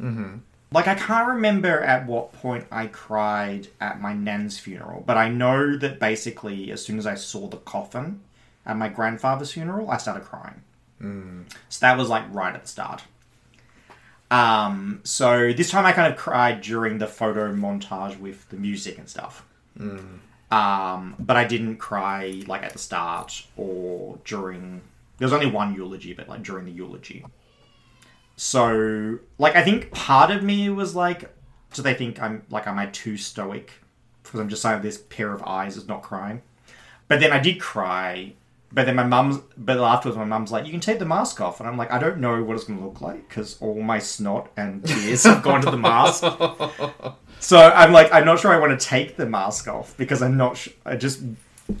Mm-hmm. 0.00 0.38
Like 0.72 0.88
I 0.88 0.94
can't 0.94 1.28
remember 1.28 1.80
at 1.82 2.06
what 2.06 2.32
point 2.32 2.66
I 2.72 2.86
cried 2.86 3.68
at 3.80 4.00
my 4.00 4.14
nan's 4.14 4.58
funeral, 4.58 5.04
but 5.06 5.18
I 5.18 5.28
know 5.28 5.76
that 5.76 6.00
basically 6.00 6.72
as 6.72 6.82
soon 6.82 6.98
as 6.98 7.06
I 7.06 7.16
saw 7.16 7.48
the 7.48 7.58
coffin 7.58 8.20
at 8.64 8.76
my 8.76 8.88
grandfather's 8.88 9.52
funeral, 9.52 9.90
I 9.90 9.98
started 9.98 10.24
crying. 10.24 10.62
So 11.68 11.86
that 11.86 11.98
was 11.98 12.08
like 12.08 12.24
right 12.32 12.54
at 12.54 12.62
the 12.62 12.68
start. 12.68 13.02
Um, 14.30 15.00
so 15.02 15.52
this 15.52 15.70
time 15.70 15.84
I 15.84 15.92
kind 15.92 16.10
of 16.10 16.18
cried 16.18 16.62
during 16.62 16.98
the 16.98 17.08
photo 17.08 17.52
montage 17.52 18.18
with 18.18 18.48
the 18.48 18.56
music 18.56 18.96
and 18.96 19.08
stuff. 19.08 19.44
Um, 20.50 21.16
but 21.18 21.36
I 21.36 21.44
didn't 21.44 21.76
cry 21.76 22.42
like 22.46 22.62
at 22.62 22.72
the 22.72 22.78
start 22.78 23.44
or 23.56 24.18
during. 24.24 24.80
There 25.20 25.26
was 25.26 25.32
only 25.32 25.46
one 25.46 25.74
eulogy, 25.74 26.14
but 26.14 26.28
like 26.28 26.42
during 26.42 26.64
the 26.64 26.72
eulogy. 26.72 27.24
So, 28.36 29.18
like, 29.38 29.54
I 29.54 29.62
think 29.62 29.92
part 29.92 30.30
of 30.30 30.42
me 30.42 30.70
was 30.70 30.96
like, 30.96 31.30
do 31.74 31.82
they 31.82 31.94
think 31.94 32.20
I'm 32.20 32.42
like, 32.50 32.66
am 32.66 32.78
I 32.78 32.86
too 32.86 33.16
stoic 33.18 33.70
because 34.22 34.40
I'm 34.40 34.48
just 34.48 34.62
saying 34.62 34.82
this 34.82 34.98
pair 35.10 35.32
of 35.32 35.42
eyes 35.42 35.76
is 35.76 35.86
not 35.86 36.02
crying. 36.02 36.42
But 37.06 37.20
then 37.20 37.32
I 37.32 37.38
did 37.38 37.60
cry. 37.60 38.32
But 38.72 38.86
then 38.86 38.94
my 38.94 39.04
mum's, 39.04 39.40
but 39.58 39.78
afterwards 39.78 40.16
my 40.16 40.24
mum's 40.24 40.52
like, 40.52 40.64
you 40.64 40.70
can 40.70 40.80
take 40.80 41.00
the 41.00 41.04
mask 41.04 41.40
off, 41.40 41.58
and 41.58 41.68
I'm 41.68 41.76
like, 41.76 41.90
I 41.90 41.98
don't 41.98 42.18
know 42.18 42.42
what 42.42 42.54
it's 42.54 42.64
going 42.64 42.78
to 42.78 42.84
look 42.84 43.00
like 43.00 43.28
because 43.28 43.60
all 43.60 43.82
my 43.82 43.98
snot 43.98 44.48
and 44.56 44.84
tears 44.86 45.24
have 45.24 45.42
gone 45.42 45.60
to 45.62 45.70
the 45.70 45.76
mask. 45.76 46.24
So 47.40 47.58
I'm 47.58 47.90
like, 47.90 48.12
I'm 48.12 48.26
not 48.26 48.38
sure 48.38 48.52
I 48.52 48.58
want 48.58 48.78
to 48.78 48.86
take 48.86 49.16
the 49.16 49.24
mask 49.24 49.66
off 49.66 49.96
because 49.96 50.20
I'm 50.20 50.36
not. 50.36 50.58
Sh- 50.58 50.68
I 50.84 50.96
just 50.96 51.22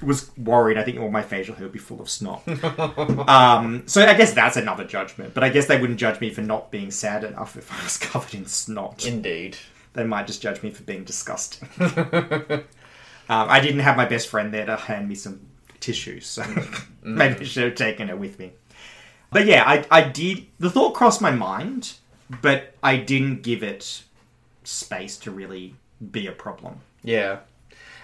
was 0.02 0.30
worried. 0.36 0.78
I 0.78 0.82
think 0.82 0.98
all 0.98 1.10
my 1.10 1.22
facial 1.22 1.54
hair 1.54 1.64
would 1.64 1.72
be 1.72 1.78
full 1.78 2.00
of 2.00 2.08
snot. 2.08 2.46
um, 3.28 3.82
so 3.86 4.06
I 4.06 4.14
guess 4.14 4.32
that's 4.32 4.56
another 4.56 4.84
judgment. 4.84 5.34
But 5.34 5.44
I 5.44 5.48
guess 5.48 5.66
they 5.66 5.80
wouldn't 5.80 5.98
judge 5.98 6.20
me 6.20 6.30
for 6.30 6.42
not 6.42 6.70
being 6.70 6.90
sad 6.90 7.24
enough 7.24 7.56
if 7.56 7.72
I 7.72 7.82
was 7.82 7.96
covered 7.98 8.34
in 8.34 8.46
snot. 8.46 9.06
Indeed. 9.06 9.56
They 9.92 10.04
might 10.04 10.26
just 10.26 10.40
judge 10.40 10.62
me 10.62 10.70
for 10.70 10.82
being 10.84 11.04
disgusting. 11.04 11.68
um, 11.80 12.64
I 13.28 13.60
didn't 13.60 13.80
have 13.80 13.96
my 13.96 14.06
best 14.06 14.28
friend 14.28 14.54
there 14.54 14.66
to 14.66 14.76
hand 14.76 15.08
me 15.08 15.16
some 15.16 15.40
tissues, 15.80 16.26
so 16.26 16.44
maybe 17.02 17.40
I 17.40 17.44
should 17.44 17.64
have 17.64 17.74
taken 17.74 18.08
it 18.08 18.18
with 18.18 18.38
me. 18.38 18.52
But 19.32 19.46
yeah, 19.46 19.64
I, 19.66 19.84
I 19.90 20.02
did. 20.02 20.46
The 20.58 20.70
thought 20.70 20.94
crossed 20.94 21.20
my 21.20 21.32
mind, 21.32 21.94
but 22.40 22.74
I 22.82 22.96
didn't 22.96 23.42
give 23.42 23.62
it 23.62 24.04
space 24.62 25.16
to 25.18 25.30
really 25.30 25.74
be 26.10 26.26
a 26.26 26.32
problem. 26.32 26.80
Yeah, 27.02 27.40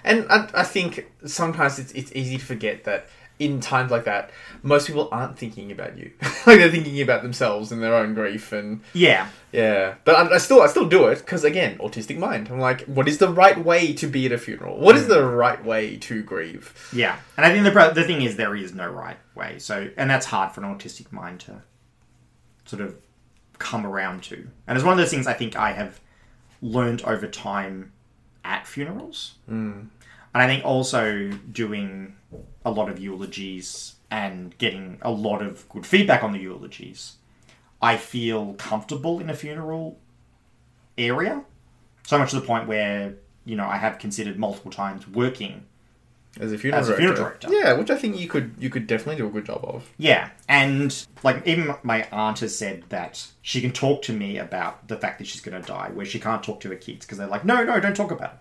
and 0.07 0.27
I, 0.31 0.49
I 0.55 0.62
think 0.62 1.11
sometimes 1.25 1.79
it's 1.79 1.92
it's 1.92 2.12
easy 2.14 2.38
to 2.38 2.45
forget 2.45 2.85
that 2.85 3.07
in 3.38 3.61
times 3.61 3.90
like 3.90 4.05
that, 4.05 4.31
most 4.62 4.87
people 4.87 5.09
aren't 5.12 5.38
thinking 5.38 5.71
about 5.71 5.99
you. 5.99 6.11
like 6.23 6.59
they're 6.59 6.71
thinking 6.71 7.01
about 7.03 7.23
themselves 7.23 7.71
and 7.71 7.83
their 7.83 7.95
own 7.95 8.14
grief 8.14 8.53
and 8.53 8.81
Yeah, 8.95 9.29
yeah. 9.53 9.97
But 10.05 10.16
I, 10.16 10.37
I 10.37 10.38
still 10.38 10.62
I 10.62 10.69
still 10.69 10.88
do 10.88 11.07
it 11.09 11.19
because 11.19 11.45
again, 11.45 11.79
autistic 11.79 12.19
mind. 12.19 12.49
I'm 12.51 12.61
like, 12.61 12.83
what 12.85 13.09
is 13.09 13.19
the 13.19 13.29
right 13.29 13.62
way 13.62 13.92
to 13.95 14.07
be 14.07 14.27
at 14.27 14.33
a 14.33 14.38
funeral? 14.38 14.79
What 14.79 14.97
is 14.97 15.09
the 15.09 15.25
right 15.25 15.62
way 15.62 15.97
to 15.99 16.23
grieve? 16.23 16.90
yeah. 16.92 17.19
And 17.37 17.45
I 17.45 17.53
think 17.53 17.64
the 17.64 17.71
pro- 17.71 17.92
the 17.92 18.05
thing 18.05 18.23
is 18.23 18.37
there 18.37 18.57
is 18.57 18.75
no 18.75 18.88
right 18.88 19.19
way. 19.35 19.59
So, 19.59 19.90
and 19.97 20.09
that's 20.09 20.27
hard 20.27 20.53
for 20.53 20.62
an 20.62 20.75
autistic 20.75 21.12
mind 21.12 21.40
to 21.40 21.62
sort 22.64 22.81
of 22.81 22.97
come 23.59 23.87
around 23.87 24.23
to. 24.25 24.49
And 24.66 24.77
it's 24.77 24.85
one 24.85 24.92
of 24.92 24.99
those 24.99 25.11
things 25.11 25.27
I 25.27 25.35
think 25.35 25.57
I 25.57 25.73
have 25.73 26.01
learned 26.62 27.03
over 27.03 27.27
time 27.27 27.92
at 28.45 28.66
funerals. 28.66 29.35
Mm. 29.51 29.88
And 30.37 30.42
I 30.42 30.49
think 30.49 30.66
also 30.66 31.31
doing 31.51 32.14
a 32.62 32.70
lot 32.70 32.90
of 32.90 32.99
eulogies 32.99 33.94
and 34.11 34.57
getting 34.59 34.99
a 35.01 35.11
lot 35.11 35.40
of 35.40 35.66
good 35.70 35.87
feedback 35.87 36.22
on 36.22 36.33
the 36.33 36.38
eulogies, 36.38 37.14
I 37.81 37.96
feel 37.96 38.53
comfortable 38.53 39.18
in 39.18 39.31
a 39.31 39.35
funeral 39.35 39.99
area. 40.99 41.42
So 42.03 42.18
much 42.18 42.33
to 42.33 42.40
the 42.40 42.46
point 42.46 42.68
where, 42.68 43.14
you 43.46 43.57
know, 43.57 43.64
I 43.64 43.79
have 43.79 43.99
considered 43.99 44.38
multiple 44.38 44.70
times 44.70 45.09
working 45.09 45.64
As 46.38 46.53
a 46.53 46.59
funeral 46.59 46.83
As 46.83 46.90
a 46.90 46.96
director. 46.96 47.14
funeral 47.14 47.31
director. 47.31 47.49
Yeah, 47.51 47.72
which 47.72 47.90
I 47.90 47.96
think 47.96 48.20
you 48.20 48.29
could 48.29 48.57
you 48.59 48.68
could 48.68 48.87
definitely 48.87 49.16
do 49.16 49.27
a 49.29 49.31
good 49.31 49.46
job 49.46 49.64
of. 49.64 49.90
Yeah, 49.96 50.29
and 50.51 51.07
like 51.22 51.46
even 51.46 51.75
my 51.83 52.07
aunt 52.12 52.40
has 52.40 52.55
said 52.55 52.85
that 52.90 53.27
she 53.40 53.62
can 53.62 53.72
talk 53.72 54.03
to 54.03 54.12
me 54.12 54.37
about 54.37 54.87
the 54.88 54.99
fact 54.99 55.16
that 55.16 55.27
she's 55.29 55.40
going 55.40 55.59
to 55.59 55.66
die, 55.66 55.88
where 55.94 56.05
she 56.05 56.20
can't 56.20 56.42
talk 56.42 56.61
to 56.61 56.68
her 56.68 56.77
kids 56.77 57.07
because 57.07 57.16
they're 57.16 57.27
like, 57.27 57.46
no, 57.46 57.64
no, 57.64 57.81
don't 57.81 57.96
talk 57.96 58.11
about 58.11 58.35
it. 58.35 58.38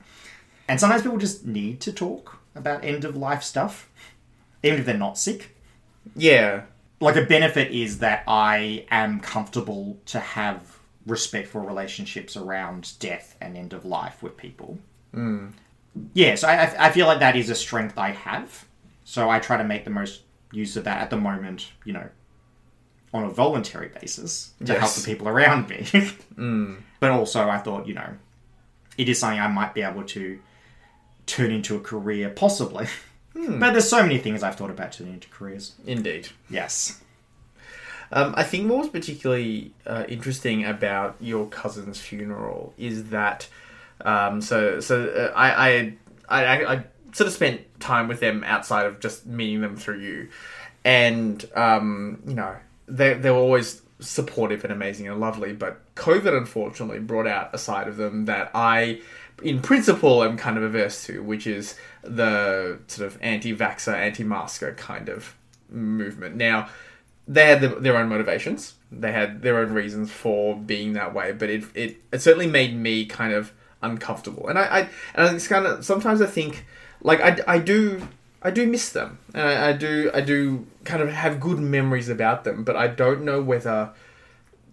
And 0.67 0.80
sometimes 0.80 1.04
people 1.04 1.17
just 1.17 1.45
need 1.45 1.80
to 1.82 1.91
talk 1.93 2.39
about 2.56 2.84
end 2.84 3.06
of 3.06 3.15
life 3.15 3.43
stuff, 3.43 3.89
even 4.63 4.80
if 4.80 4.86
they're 4.86 4.97
not 4.97 5.17
sick. 5.17 5.56
Yeah, 6.15 6.63
Like 6.99 7.15
a 7.17 7.23
benefit 7.25 7.71
is 7.71 7.99
that 7.99 8.23
I 8.28 8.86
am 8.89 9.19
comfortable 9.19 9.97
to 10.08 10.19
have 10.19 10.80
respectful 11.06 11.62
relationships 11.62 12.36
around 12.38 12.97
death 12.99 13.36
and 13.41 13.56
end 13.58 13.73
of 13.73 13.86
life 13.86 14.23
with 14.23 14.38
people. 14.38 14.80
Mm. 15.13 15.51
Yeah, 16.13 16.36
so 16.36 16.47
I, 16.47 16.63
I- 16.65 16.88
I 16.88 16.91
feel 16.91 17.06
like 17.08 17.19
that 17.19 17.36
is 17.36 17.49
a 17.49 17.56
strength 17.56 17.97
I 17.97 18.12
have. 18.12 18.65
So 19.04 19.30
I 19.30 19.39
try 19.39 19.58
to 19.58 19.63
make 19.63 19.84
the 19.84 19.91
most 19.91 20.21
use 20.51 20.78
of 20.78 20.84
that 20.86 21.01
at 21.01 21.10
the 21.10 21.17
moment, 21.17 21.71
you 21.84 21.93
know, 21.93 22.10
on 23.13 23.23
a 23.25 23.30
voluntary 23.30 23.89
basis 23.89 24.51
to 24.65 24.73
help 24.80 24.91
the 24.93 25.06
people 25.06 25.28
around 25.28 25.69
me. 25.69 25.86
But 26.99 27.12
also, 27.12 27.49
I 27.49 27.58
thought, 27.60 27.88
you 27.88 27.93
know, 27.93 28.10
it 28.97 29.08
is 29.10 29.19
something 29.19 29.39
I 29.39 29.47
might 29.47 29.73
be 29.73 29.82
able 29.84 30.04
to 30.04 30.39
turn 31.25 31.51
into 31.51 31.75
a 31.75 31.79
career, 31.79 32.29
possibly. 32.29 32.88
But 33.35 33.71
there's 33.71 33.89
so 33.89 34.01
many 34.01 34.17
things 34.17 34.43
I've 34.43 34.55
thought 34.55 34.69
about 34.69 34.93
turning 34.93 35.15
into 35.15 35.27
careers. 35.27 35.75
indeed. 35.85 36.29
Yes. 36.49 37.01
Um, 38.11 38.33
I 38.38 38.43
think 38.43 38.69
what 38.69 38.79
was 38.79 38.89
particularly 38.89 39.73
uh, 39.85 40.05
interesting 40.07 40.65
about 40.65 41.17
your 41.19 41.47
cousin's 41.47 41.99
funeral 41.99 42.73
is 42.77 43.09
that, 43.09 43.47
um, 44.01 44.41
so 44.41 44.79
so 44.79 45.07
uh, 45.09 45.38
I, 45.38 45.69
I 45.69 45.97
I 46.29 46.73
I 46.73 46.83
sort 47.11 47.27
of 47.27 47.33
spent 47.33 47.61
time 47.79 48.07
with 48.07 48.19
them 48.19 48.43
outside 48.45 48.85
of 48.85 48.99
just 48.99 49.25
meeting 49.25 49.61
them 49.61 49.75
through 49.75 49.99
you, 49.99 50.29
and 50.83 51.43
um, 51.55 52.21
you 52.25 52.35
know 52.35 52.55
they 52.88 53.15
they 53.15 53.31
were 53.31 53.38
always 53.38 53.81
supportive 53.99 54.63
and 54.63 54.73
amazing 54.73 55.07
and 55.07 55.19
lovely, 55.19 55.53
but 55.53 55.81
COVID 55.95 56.38
unfortunately 56.38 56.99
brought 56.99 57.27
out 57.27 57.49
a 57.53 57.57
side 57.57 57.88
of 57.88 57.97
them 57.97 58.25
that 58.25 58.51
I, 58.53 59.01
in 59.41 59.62
principle, 59.62 60.24
am 60.24 60.38
kind 60.38 60.58
of 60.58 60.63
averse 60.63 61.06
to, 61.06 61.21
which 61.21 61.48
is 61.48 61.76
the 62.02 62.80
sort 62.88 63.08
of 63.08 63.17
anti-vaxxer, 63.21 63.93
anti-masker 63.93 64.74
kind 64.74 65.10
of 65.10 65.36
movement. 65.69 66.36
Now 66.36 66.69
they 67.28 67.48
had 67.48 67.62
the, 67.62 67.69
their 67.69 67.98
own 67.98 68.10
motivations. 68.10 68.76
They 68.91 69.12
had 69.12 69.41
their 69.41 69.58
own 69.58 69.74
reasons 69.74 70.12
for 70.12 70.56
being 70.56 70.93
that 70.93 71.13
way, 71.13 71.32
but 71.32 71.50
it 71.50 71.63
it, 71.74 71.98
it 72.12 72.19
certainly 72.19 72.48
made 72.48 72.76
me 72.76 73.06
kind 73.06 73.34
of 73.34 73.52
uncomfortable. 73.82 74.48
And 74.48 74.58
I, 74.58 74.63
I 74.63 74.89
and 75.15 75.36
it's 75.36 75.48
kind 75.48 75.65
of 75.65 75.84
sometimes 75.84 76.21
I 76.21 76.28
think 76.28 76.65
like 77.02 77.21
I, 77.21 77.38
I 77.48 77.60
do 77.60 78.08
I 78.41 78.52
do 78.52 78.67
miss 78.67 78.89
them, 78.89 79.17
and 79.34 79.41
I, 79.41 79.69
I 79.69 79.74
do 79.74 80.12
I 80.13 80.21
do 80.21 80.67
kind 80.84 81.02
of 81.02 81.10
have 81.10 81.39
good 81.39 81.60
memories 81.60 82.10
about 82.10 82.43
them, 82.43 82.63
but 82.63 82.76
I 82.76 82.88
don't 82.88 83.24
know 83.24 83.41
whether 83.41 83.91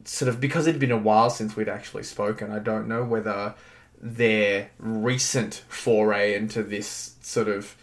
sort 0.05 0.29
of 0.29 0.41
because 0.41 0.67
it'd 0.67 0.81
been 0.81 0.93
a 0.93 0.99
while 0.99 1.31
since 1.31 1.57
we'd 1.57 1.69
actually 1.69 2.03
spoken. 2.03 2.53
I 2.53 2.59
don't 2.59 2.87
know 2.87 3.05
whether 3.05 3.55
their 4.03 4.71
recent 4.79 5.63
foray 5.69 6.35
into 6.35 6.63
this 6.63 7.15
sort 7.23 7.49
of 7.49 7.77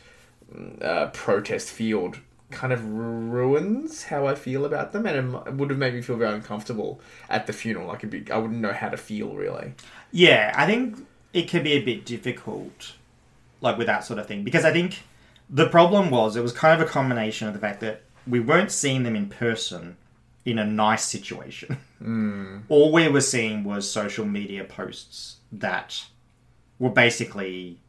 uh, 0.81 1.07
protest 1.13 1.69
field 1.69 2.19
kind 2.51 2.73
of 2.73 2.83
ruins 2.83 4.03
how 4.03 4.27
I 4.27 4.35
feel 4.35 4.65
about 4.65 4.91
them, 4.91 5.05
and 5.05 5.35
it 5.47 5.53
would 5.53 5.69
have 5.69 5.79
made 5.79 5.93
me 5.93 6.01
feel 6.01 6.17
very 6.17 6.33
uncomfortable 6.33 6.99
at 7.29 7.47
the 7.47 7.53
funeral. 7.53 7.91
I 7.91 7.95
could 7.95 8.09
be, 8.09 8.29
I 8.31 8.37
wouldn't 8.37 8.59
know 8.59 8.73
how 8.73 8.89
to 8.89 8.97
feel 8.97 9.35
really. 9.35 9.73
Yeah, 10.11 10.53
I 10.55 10.65
think 10.65 11.05
it 11.31 11.47
can 11.47 11.63
be 11.63 11.73
a 11.73 11.83
bit 11.83 12.05
difficult, 12.05 12.93
like 13.61 13.77
with 13.77 13.87
that 13.87 14.03
sort 14.03 14.19
of 14.19 14.27
thing, 14.27 14.43
because 14.43 14.65
I 14.65 14.73
think 14.73 15.03
the 15.49 15.69
problem 15.69 16.09
was 16.09 16.35
it 16.35 16.41
was 16.41 16.51
kind 16.51 16.81
of 16.81 16.87
a 16.87 16.91
combination 16.91 17.47
of 17.47 17.53
the 17.53 17.59
fact 17.59 17.79
that 17.81 18.01
we 18.27 18.39
weren't 18.39 18.71
seeing 18.71 19.03
them 19.03 19.15
in 19.15 19.29
person 19.29 19.95
in 20.43 20.57
a 20.57 20.65
nice 20.65 21.05
situation. 21.05 21.77
All 22.69 22.91
we 22.91 23.07
were 23.07 23.21
seeing 23.21 23.63
was 23.63 23.89
social 23.89 24.25
media 24.25 24.63
posts 24.63 25.35
that 25.51 26.05
were 26.77 26.89
basically 26.89 27.79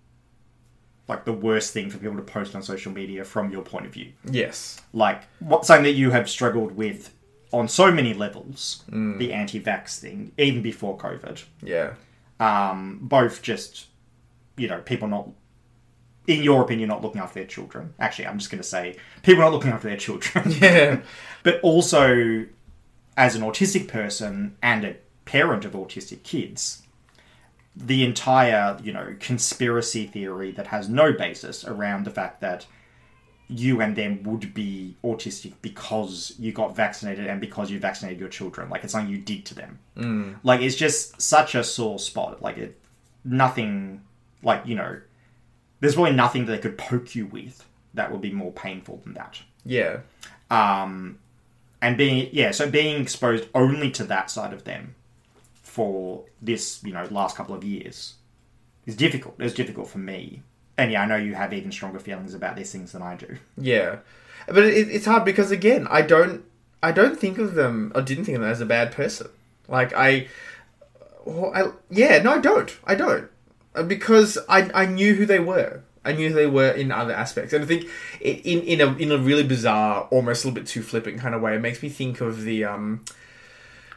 like 1.08 1.24
the 1.24 1.32
worst 1.32 1.72
thing 1.72 1.90
for 1.90 1.98
people 1.98 2.16
to 2.16 2.22
post 2.22 2.54
on 2.54 2.62
social 2.62 2.92
media 2.92 3.24
from 3.24 3.50
your 3.50 3.62
point 3.62 3.84
of 3.86 3.92
view. 3.92 4.12
Yes. 4.30 4.80
Like 4.92 5.22
what 5.40 5.66
something 5.66 5.84
that 5.84 5.92
you 5.92 6.10
have 6.10 6.28
struggled 6.30 6.72
with 6.72 7.12
on 7.52 7.66
so 7.66 7.90
many 7.90 8.14
levels, 8.14 8.84
the 8.88 9.32
anti-vax 9.32 9.98
thing, 9.98 10.30
even 10.38 10.62
before 10.62 10.96
COVID 10.96 11.42
Yeah. 11.62 11.94
um, 12.38 12.98
both 13.02 13.42
just 13.42 13.86
you 14.56 14.68
know, 14.68 14.80
people 14.82 15.08
not, 15.08 15.28
in 16.26 16.42
your 16.42 16.62
opinion, 16.62 16.88
not 16.90 17.00
looking 17.02 17.20
after 17.20 17.40
their 17.40 17.46
children. 17.48 17.94
Actually, 17.98 18.26
I'm 18.26 18.38
just 18.38 18.50
going 18.50 18.62
to 18.62 18.68
say 18.68 18.96
people 19.22 19.42
not 19.42 19.52
looking 19.52 19.70
after 19.70 19.88
their 19.88 19.96
children. 19.96 20.50
Yeah. 20.60 21.00
but 21.42 21.60
also 21.62 22.44
as 23.16 23.34
an 23.34 23.42
autistic 23.42 23.88
person 23.88 24.56
and 24.62 24.84
a 24.84 24.96
parent 25.24 25.64
of 25.64 25.72
autistic 25.72 26.22
kids, 26.22 26.82
the 27.82 28.04
entire, 28.04 28.78
you 28.82 28.92
know, 28.92 29.14
conspiracy 29.20 30.06
theory 30.06 30.50
that 30.52 30.68
has 30.68 30.88
no 30.88 31.12
basis 31.12 31.64
around 31.64 32.04
the 32.04 32.10
fact 32.10 32.40
that 32.40 32.66
you 33.48 33.80
and 33.80 33.96
them 33.96 34.22
would 34.22 34.54
be 34.54 34.96
autistic 35.02 35.54
because 35.60 36.34
you 36.38 36.52
got 36.52 36.76
vaccinated 36.76 37.26
and 37.26 37.40
because 37.40 37.70
you 37.70 37.80
vaccinated 37.80 38.20
your 38.20 38.28
children. 38.28 38.68
Like 38.68 38.84
it's 38.84 38.92
something 38.92 39.10
you 39.10 39.18
did 39.18 39.44
to 39.46 39.54
them. 39.54 39.78
Like 40.44 40.60
it's 40.60 40.76
just 40.76 41.20
such 41.20 41.54
a 41.54 41.64
sore 41.64 41.98
spot. 41.98 42.42
Like 42.42 42.58
it, 42.58 42.78
nothing. 43.24 44.02
Like 44.42 44.66
you 44.66 44.76
know, 44.76 45.00
there's 45.80 45.96
really 45.96 46.12
nothing 46.12 46.46
that 46.46 46.52
they 46.52 46.58
could 46.58 46.78
poke 46.78 47.14
you 47.14 47.26
with 47.26 47.64
that 47.94 48.12
would 48.12 48.20
be 48.20 48.30
more 48.30 48.52
painful 48.52 49.00
than 49.04 49.14
that. 49.14 49.40
Yeah. 49.64 50.00
Um, 50.50 51.18
and 51.82 51.96
being 51.96 52.28
yeah, 52.32 52.52
so 52.52 52.70
being 52.70 53.02
exposed 53.02 53.48
only 53.54 53.90
to 53.92 54.04
that 54.04 54.30
side 54.30 54.52
of 54.52 54.64
them 54.64 54.94
for 55.70 56.24
this 56.42 56.82
you 56.82 56.92
know 56.92 57.06
last 57.10 57.36
couple 57.36 57.54
of 57.54 57.62
years 57.62 58.14
is 58.86 58.96
difficult. 58.96 59.36
It's 59.38 59.54
difficult 59.54 59.88
for 59.88 59.98
me. 59.98 60.42
And 60.76 60.90
yeah, 60.90 61.02
I 61.02 61.06
know 61.06 61.16
you 61.16 61.34
have 61.34 61.52
even 61.52 61.70
stronger 61.70 61.98
feelings 61.98 62.34
about 62.34 62.56
these 62.56 62.72
things 62.72 62.92
than 62.92 63.02
I 63.02 63.14
do. 63.14 63.36
Yeah, 63.56 63.98
but 64.46 64.64
it, 64.64 64.88
it's 64.88 65.04
hard 65.06 65.24
because 65.24 65.50
again, 65.50 65.86
I 65.90 66.02
don't, 66.02 66.42
I 66.82 66.90
don't 66.90 67.18
think 67.18 67.38
of 67.38 67.54
them, 67.54 67.92
or 67.94 68.02
didn't 68.02 68.24
think 68.24 68.36
of 68.36 68.42
them 68.42 68.50
as 68.50 68.62
a 68.62 68.66
bad 68.66 68.90
person. 68.90 69.28
Like 69.68 69.92
I, 69.94 70.26
well, 71.24 71.52
I 71.54 71.70
yeah, 71.90 72.22
no, 72.22 72.32
I 72.32 72.38
don't, 72.38 72.76
I 72.84 72.94
don't, 72.94 73.28
Uh, 73.74 73.84
because 73.84 74.38
I 74.48 74.70
I 74.82 74.86
knew 74.86 75.14
who 75.14 75.26
they 75.26 75.38
were. 75.38 75.82
I 76.02 76.12
knew 76.12 76.30
who 76.30 76.34
they 76.34 76.46
were 76.46 76.70
in 76.70 76.90
other 76.90 77.12
aspects, 77.12 77.52
and 77.52 77.62
I 77.62 77.66
think 77.66 77.84
in 78.20 78.62
in 78.62 78.80
a 78.80 78.88
in 78.96 79.12
a 79.12 79.18
really 79.18 79.44
bizarre, 79.44 80.08
almost 80.10 80.44
a 80.44 80.48
little 80.48 80.60
bit 80.60 80.66
too 80.66 80.82
flippant 80.82 81.20
kind 81.20 81.34
of 81.34 81.42
way, 81.42 81.54
it 81.54 81.60
makes 81.60 81.82
me 81.82 81.90
think 81.90 82.20
of 82.20 82.42
the 82.42 82.64
um. 82.64 83.04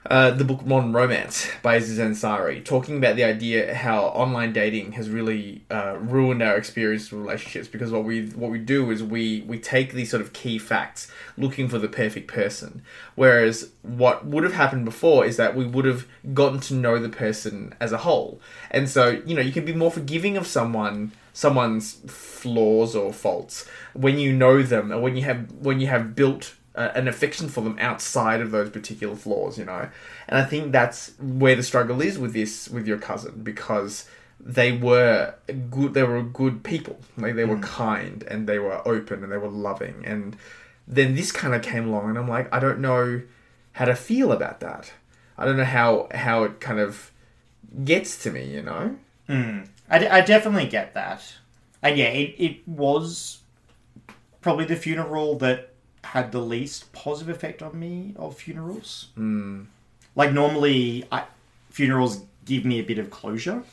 Uh, 0.05 0.31
the 0.31 0.43
book 0.43 0.65
Modern 0.65 0.91
Romance 0.91 1.49
by 1.61 1.75
Aziz 1.75 1.97
Ansari, 1.97 2.63
talking 2.63 2.97
about 2.97 3.15
the 3.15 3.23
idea 3.23 3.73
how 3.73 4.01
online 4.07 4.51
dating 4.51 4.91
has 4.93 5.09
really 5.09 5.63
uh, 5.71 5.95
ruined 5.97 6.43
our 6.43 6.57
experience 6.57 7.09
with 7.09 7.21
relationships 7.21 7.69
because 7.69 7.89
what 7.89 8.03
we 8.03 8.25
what 8.31 8.51
we 8.51 8.59
do 8.59 8.91
is 8.91 9.01
we 9.01 9.45
we 9.47 9.57
take 9.57 9.93
these 9.93 10.11
sort 10.11 10.21
of 10.21 10.33
key 10.33 10.59
facts 10.59 11.09
looking 11.37 11.69
for 11.69 11.79
the 11.79 11.87
perfect 11.87 12.27
person, 12.27 12.81
whereas 13.15 13.71
what 13.81 14.25
would 14.25 14.43
have 14.43 14.53
happened 14.53 14.83
before 14.83 15.23
is 15.23 15.37
that 15.37 15.55
we 15.55 15.65
would 15.65 15.85
have 15.85 16.05
gotten 16.33 16.59
to 16.59 16.73
know 16.73 16.99
the 16.99 17.07
person 17.07 17.73
as 17.79 17.93
a 17.93 17.99
whole, 17.99 18.41
and 18.71 18.89
so 18.89 19.21
you 19.25 19.33
know 19.33 19.41
you 19.41 19.53
can 19.53 19.63
be 19.63 19.73
more 19.73 19.91
forgiving 19.91 20.35
of 20.35 20.45
someone 20.45 21.13
someone's 21.31 21.93
flaws 22.07 22.93
or 22.93 23.11
faults 23.11 23.67
when 23.93 24.19
you 24.19 24.31
know 24.33 24.61
them 24.61 24.91
and 24.91 25.01
when 25.01 25.15
you 25.15 25.23
have 25.23 25.51
when 25.53 25.79
you 25.79 25.87
have 25.87 26.13
built 26.13 26.55
uh, 26.75 26.89
an 26.95 27.07
affection 27.07 27.49
for 27.49 27.61
them 27.61 27.77
outside 27.79 28.41
of 28.41 28.51
those 28.51 28.69
particular 28.69 29.15
flaws, 29.15 29.57
you 29.57 29.65
know. 29.65 29.89
And 30.27 30.37
I 30.37 30.45
think 30.45 30.71
that's 30.71 31.13
where 31.19 31.55
the 31.55 31.63
struggle 31.63 32.01
is 32.01 32.17
with 32.17 32.33
this 32.33 32.69
with 32.69 32.87
your 32.87 32.97
cousin 32.97 33.43
because 33.43 34.07
they 34.39 34.71
were 34.71 35.35
good. 35.69 35.93
They 35.93 36.03
were 36.03 36.23
good 36.23 36.63
people. 36.63 36.99
Like 37.17 37.35
they 37.35 37.45
were 37.45 37.59
kind 37.59 38.23
and 38.23 38.47
they 38.47 38.59
were 38.59 38.85
open 38.87 39.23
and 39.23 39.31
they 39.31 39.37
were 39.37 39.49
loving. 39.49 40.03
And 40.05 40.35
then 40.87 41.15
this 41.15 41.31
kind 41.31 41.53
of 41.53 41.61
came 41.61 41.87
along, 41.87 42.09
and 42.09 42.17
I'm 42.17 42.27
like, 42.27 42.53
I 42.53 42.59
don't 42.59 42.79
know 42.79 43.21
how 43.73 43.85
to 43.85 43.95
feel 43.95 44.31
about 44.31 44.59
that. 44.59 44.91
I 45.37 45.45
don't 45.45 45.57
know 45.57 45.63
how 45.63 46.07
how 46.13 46.43
it 46.43 46.59
kind 46.59 46.79
of 46.79 47.11
gets 47.83 48.21
to 48.23 48.31
me, 48.31 48.45
you 48.45 48.61
know. 48.61 48.97
I, 49.89 49.99
d- 49.99 50.07
I 50.07 50.21
definitely 50.21 50.67
get 50.67 50.93
that. 50.93 51.23
And 51.81 51.97
yeah, 51.97 52.09
it, 52.09 52.35
it 52.37 52.67
was 52.67 53.39
probably 54.41 54.65
the 54.65 54.75
funeral 54.75 55.37
that 55.39 55.72
had 56.03 56.31
the 56.31 56.41
least 56.41 56.91
positive 56.93 57.35
effect 57.35 57.61
on 57.61 57.79
me 57.79 58.13
of 58.15 58.37
funerals. 58.37 59.07
Mm. 59.17 59.67
Like, 60.15 60.31
normally, 60.31 61.05
I, 61.11 61.23
funerals 61.69 62.23
give 62.45 62.65
me 62.65 62.79
a 62.79 62.83
bit 62.83 62.99
of 62.99 63.09
closure. 63.09 63.63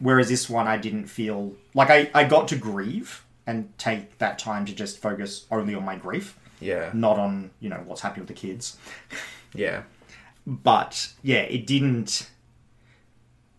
Whereas 0.00 0.28
this 0.28 0.50
one, 0.50 0.68
I 0.68 0.76
didn't 0.76 1.06
feel 1.06 1.54
like 1.72 1.88
I, 1.88 2.10
I 2.14 2.24
got 2.24 2.48
to 2.48 2.56
grieve 2.56 3.24
and 3.46 3.72
take 3.78 4.18
that 4.18 4.38
time 4.38 4.66
to 4.66 4.74
just 4.74 4.98
focus 4.98 5.46
only 5.50 5.74
on 5.74 5.84
my 5.84 5.96
grief, 5.96 6.38
Yeah, 6.60 6.90
not 6.92 7.18
on, 7.18 7.50
you 7.60 7.70
know, 7.70 7.82
what's 7.86 8.02
happening 8.02 8.26
with 8.26 8.28
the 8.28 8.34
kids. 8.34 8.76
yeah, 9.54 9.84
but 10.46 11.10
yeah, 11.22 11.40
it 11.40 11.66
didn't 11.66 12.28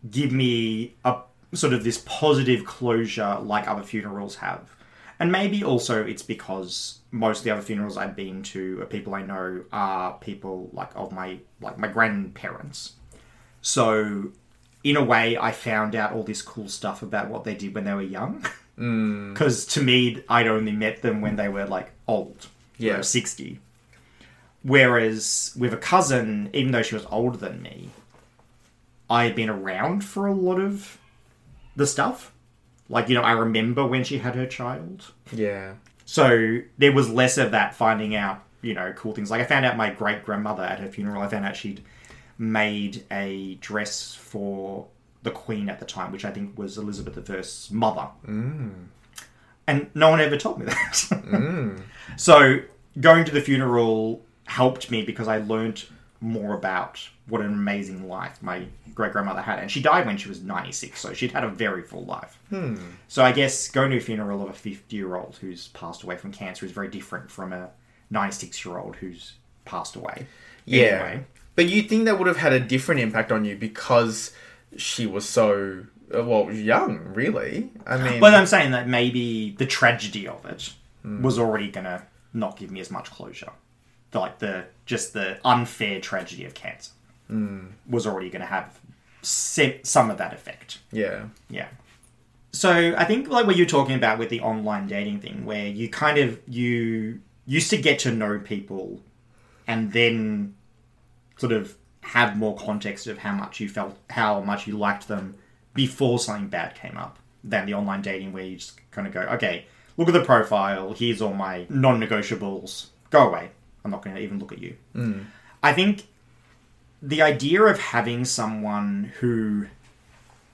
give 0.10 0.32
me 0.32 0.94
a 1.04 1.18
sort 1.54 1.74
of 1.74 1.84
this 1.84 2.04
positive 2.06 2.64
closure 2.64 3.40
like 3.42 3.68
other 3.68 3.84
funerals 3.84 4.36
have. 4.36 4.70
And 5.20 5.32
maybe 5.32 5.64
also 5.64 6.06
it's 6.06 6.22
because 6.22 7.00
most 7.12 7.40
of 7.40 7.44
the 7.46 7.52
other 7.52 7.62
funerals 7.62 7.98
I've 7.98 8.16
been 8.16 8.44
to, 8.44 8.82
or 8.82 8.86
people 8.86 9.16
I 9.16 9.24
know, 9.24 9.64
are 9.72 10.14
people 10.20 10.70
like 10.74 10.92
of 10.96 11.12
my 11.12 11.40
like 11.60 11.78
my 11.80 11.88
grandparents. 11.88 12.94
So, 13.62 14.32
in 14.84 14.96
a 14.96 15.04
way, 15.04 15.38
I 15.38 15.52
found 15.52 15.96
out 15.96 16.14
all 16.14 16.24
this 16.24 16.42
cool 16.42 16.70
stuff 16.70 17.02
about 17.02 17.30
what 17.30 17.44
they 17.44 17.56
did 17.56 17.74
when 17.74 17.84
they 17.86 17.94
were 17.94 18.02
young. 18.02 18.46
Mm. 18.78 19.34
Because 19.34 19.66
to 19.68 19.82
me, 19.82 20.22
I'd 20.30 20.46
only 20.48 20.72
met 20.72 21.02
them 21.02 21.20
when 21.22 21.36
they 21.36 21.50
were 21.50 21.66
like 21.66 21.92
old, 22.08 22.46
you 22.78 22.90
Yeah. 22.90 22.98
know, 22.98 23.02
sixty. 23.02 23.60
Whereas 24.64 25.54
with 25.58 25.74
a 25.74 25.78
cousin, 25.78 26.50
even 26.54 26.72
though 26.72 26.82
she 26.84 26.96
was 26.96 27.06
older 27.10 27.38
than 27.38 27.62
me, 27.62 27.90
I 29.10 29.24
had 29.24 29.36
been 29.36 29.50
around 29.50 30.04
for 30.04 30.28
a 30.28 30.34
lot 30.34 30.60
of 30.60 31.00
the 31.76 31.88
stuff. 31.88 32.32
Like, 32.90 33.10
you 33.10 33.16
know, 33.16 33.22
I 33.22 33.32
remember 33.34 33.86
when 33.86 34.04
she 34.04 34.18
had 34.20 34.36
her 34.36 34.46
child. 34.46 35.12
yeah, 35.32 35.74
So 36.06 36.60
there 36.78 36.92
was 36.94 37.10
less 37.10 37.38
of 37.38 37.52
that 37.52 37.76
finding 37.76 38.16
out, 38.16 38.44
you 38.62 38.74
know, 38.74 38.94
cool 38.94 39.14
things. 39.14 39.30
Like 39.30 39.42
I 39.42 39.46
found 39.46 39.66
out 39.66 39.76
my 39.78 39.90
great 39.90 40.24
grandmother 40.24 40.64
at 40.64 40.80
her 40.80 40.88
funeral, 40.88 41.22
I 41.22 41.28
found 41.28 41.46
out 41.46 41.56
she'd 41.56 41.84
made 42.38 43.04
a 43.12 43.56
dress 43.56 44.14
for 44.14 44.88
the 45.24 45.32
Queen 45.32 45.68
at 45.70 45.80
the 45.80 45.86
time, 45.86 46.12
which 46.12 46.24
I 46.24 46.32
think 46.32 46.58
was 46.58 46.78
Elizabeth 46.78 47.30
I's 47.30 47.70
mother. 47.72 48.08
Mm. 48.28 48.86
And 49.68 49.90
no 49.94 50.10
one 50.10 50.22
ever 50.22 50.38
told 50.38 50.60
me 50.60 50.66
that. 50.66 50.94
Mm. 51.28 51.82
So 52.16 52.60
going 53.02 53.26
to 53.26 53.34
the 53.34 53.42
funeral 53.42 54.22
helped 54.46 54.90
me 54.90 55.04
because 55.04 55.28
I 55.28 55.40
learned 55.40 55.84
more 56.20 56.56
about 56.56 57.00
what 57.28 57.42
an 57.42 57.48
amazing 57.48 58.08
life 58.08 58.42
my 58.42 58.66
great 58.96 59.12
grandmother 59.12 59.42
had. 59.42 59.60
And 59.60 59.70
she 59.70 59.82
died 59.82 60.06
when 60.06 60.18
she 60.18 60.30
was 60.30 60.42
96, 60.42 61.00
so 61.00 61.14
she'd 61.14 61.32
had 61.32 61.44
a 61.44 61.50
very 61.50 61.84
full 61.84 62.06
life. 62.06 62.40
So 63.08 63.24
I 63.24 63.32
guess 63.32 63.70
going 63.70 63.92
to 63.92 63.98
a 63.98 64.00
funeral 64.00 64.42
of 64.42 64.50
a 64.50 64.54
50 64.54 64.96
year 64.96 65.16
old 65.16 65.38
who's 65.42 65.68
passed 65.70 66.04
away 66.04 66.18
from 66.18 66.32
cancer 66.32 66.66
is 66.66 66.72
very 66.72 66.88
different 66.88 67.30
from 67.30 67.54
a 67.54 67.70
96 68.10 68.66
year 68.66 68.78
old 68.78 68.96
who's 68.96 69.34
passed 69.66 69.96
away. 69.96 70.26
yeah. 70.66 70.84
Anyway. 70.84 71.26
But 71.56 71.70
you 71.70 71.82
think 71.84 72.06
that 72.06 72.20
would 72.20 72.28
have 72.28 72.38
had 72.38 72.54
a 72.54 72.60
different 72.60 73.02
impact 73.02 73.32
on 73.32 73.44
you 73.44 73.56
because 73.56 74.32
she 74.76 75.08
was 75.08 75.28
so 75.28 75.86
uh, 76.16 76.24
well 76.24 76.52
young, 76.52 77.00
really. 77.14 77.72
I 77.86 77.98
mean, 77.98 78.20
But 78.20 78.36
I'm 78.36 78.46
saying 78.46 78.72
that 78.72 78.88
maybe 78.88 79.56
the 79.58 79.66
tragedy 79.66 80.28
of 80.28 80.46
it 80.46 80.74
was 81.04 81.40
already 81.40 81.72
going 81.72 81.86
to 81.86 82.04
not 82.34 82.58
give 82.58 82.70
me 82.70 82.80
as 82.80 82.92
much 82.92 83.10
closure. 83.10 83.52
Like 84.20 84.40
the 84.40 84.66
just 84.86 85.14
the 85.14 85.40
unfair 85.46 86.00
tragedy 86.00 86.46
of 86.46 86.54
cancer 86.54 86.92
hmm. 87.28 87.68
was 87.90 88.08
already 88.08 88.30
going 88.30 88.42
to 88.42 88.48
have 88.48 88.80
some 89.22 90.10
of 90.10 90.18
that 90.18 90.34
effect. 90.34 90.80
yeah, 90.92 91.26
Yeah. 91.50 91.68
So 92.54 92.96
I 92.98 93.04
think 93.04 93.28
like 93.28 93.46
what 93.46 93.56
you're 93.56 93.68
talking 93.68 93.96
about 93.96 94.18
with 94.18 94.30
the 94.30 94.42
online 94.42 94.88
dating 94.88 95.20
thing, 95.20 95.46
where 95.46 95.68
you 95.68 95.90
kind 95.90 96.18
of 96.18 96.40
you 96.48 97.22
used 97.46 97.70
to 97.70 97.78
get 97.78 98.00
to 98.00 98.12
know 98.12 98.40
people, 98.40 99.02
and 99.68 99.92
then 99.92 100.56
sort 101.38 101.52
of 101.52 101.76
have 102.02 102.38
more 102.38 102.56
context 102.56 103.06
of 103.06 103.20
how 103.20 103.34
much 103.34 103.60
you 103.60 103.68
felt, 103.70 103.98
how 104.10 104.42
much 104.42 104.66
you 104.66 104.78
liked 104.78 105.08
them 105.08 105.36
before 105.74 106.18
something 106.18 106.48
bad 106.48 106.74
came 106.74 106.98
up, 106.98 107.20
than 107.44 107.66
the 107.66 107.74
online 107.74 108.02
dating 108.02 108.34
where 108.34 108.44
you 108.44 108.58
just 108.58 108.80
kind 108.92 109.08
of 109.08 109.14
go, 109.14 109.22
okay, 109.22 109.66
look 109.98 110.08
at 110.08 110.14
the 110.14 110.24
profile. 110.24 110.94
Here's 110.94 111.22
all 111.22 111.34
my 111.34 111.66
non-negotiables. 111.70 112.88
Go 113.10 113.28
away. 113.28 113.50
I'm 113.84 113.92
not 113.92 114.04
going 114.04 114.16
to 114.16 114.22
even 114.22 114.40
look 114.40 114.52
at 114.52 114.60
you. 114.60 114.76
Hmm. 114.94 115.22
I 115.64 115.74
think 115.74 116.08
the 117.02 117.22
idea 117.22 117.64
of 117.64 117.80
having 117.80 118.26
someone 118.26 119.14
who 119.20 119.68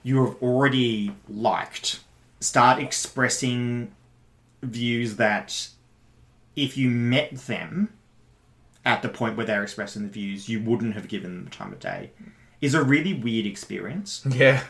you 0.02 0.24
have 0.24 0.42
already 0.42 1.14
liked 1.28 2.00
start 2.40 2.78
expressing 2.78 3.92
views 4.62 5.16
that 5.16 5.68
if 6.56 6.76
you 6.76 6.90
met 6.90 7.34
them 7.36 7.92
at 8.84 9.02
the 9.02 9.08
point 9.08 9.36
where 9.36 9.46
they're 9.46 9.62
expressing 9.62 10.02
the 10.02 10.08
views 10.08 10.48
you 10.48 10.62
wouldn't 10.62 10.94
have 10.94 11.08
given 11.08 11.34
them 11.34 11.44
the 11.44 11.50
time 11.50 11.72
of 11.72 11.80
day 11.80 12.10
is 12.60 12.74
a 12.74 12.82
really 12.82 13.14
weird 13.14 13.46
experience. 13.46 14.22
Yeah, 14.28 14.62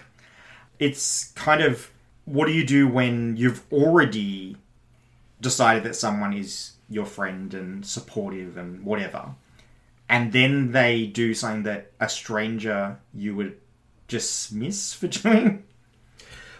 it's 0.78 1.32
kind 1.32 1.62
of 1.62 1.90
what 2.24 2.46
do 2.46 2.52
you 2.52 2.66
do 2.66 2.88
when 2.88 3.36
you've 3.36 3.62
already 3.72 4.56
decided 5.40 5.82
that 5.84 5.94
someone 5.94 6.32
is 6.32 6.73
your 6.88 7.06
friend 7.06 7.54
and 7.54 7.84
supportive 7.86 8.56
and 8.56 8.84
whatever 8.84 9.34
and 10.08 10.32
then 10.32 10.72
they 10.72 11.06
do 11.06 11.32
something 11.34 11.62
that 11.62 11.90
a 11.98 12.08
stranger 12.08 12.98
you 13.14 13.34
would 13.34 13.56
dismiss 14.08 14.92
for 14.92 15.06
doing 15.22 15.62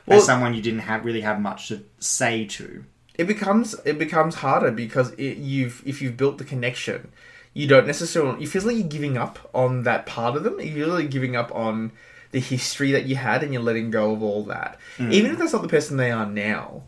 Well- 0.06 0.18
as 0.18 0.24
someone 0.26 0.54
you 0.54 0.62
didn't 0.62 0.80
have 0.80 1.04
really 1.04 1.20
have 1.22 1.40
much 1.40 1.68
to 1.68 1.84
say 1.98 2.44
to. 2.46 2.84
it 3.16 3.26
becomes 3.26 3.74
it 3.84 3.98
becomes 3.98 4.36
harder 4.36 4.70
because 4.70 5.12
it, 5.12 5.36
you've 5.38 5.82
if 5.86 6.00
you've 6.02 6.16
built 6.16 6.38
the 6.38 6.44
connection, 6.44 7.10
you 7.52 7.66
don't 7.66 7.86
necessarily 7.86 8.40
you 8.40 8.46
feel 8.46 8.62
like 8.62 8.76
you're 8.76 8.88
giving 8.88 9.16
up 9.16 9.38
on 9.54 9.82
that 9.84 10.06
part 10.06 10.36
of 10.36 10.42
them. 10.44 10.58
You're 10.60 10.88
really 10.88 11.06
giving 11.06 11.36
up 11.36 11.54
on 11.54 11.92
the 12.32 12.40
history 12.40 12.90
that 12.92 13.06
you 13.06 13.14
had, 13.16 13.42
and 13.44 13.52
you're 13.52 13.62
letting 13.62 13.90
go 13.92 14.10
of 14.12 14.22
all 14.22 14.42
that. 14.44 14.78
Mm. 14.98 15.12
Even 15.12 15.30
if 15.30 15.38
that's 15.38 15.52
not 15.52 15.62
the 15.62 15.68
person 15.68 15.96
they 15.96 16.10
are 16.10 16.26
now, 16.26 16.82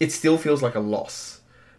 it 0.00 0.10
still 0.10 0.38
feels 0.38 0.62
like 0.62 0.74
a 0.74 0.80
loss. 0.80 1.35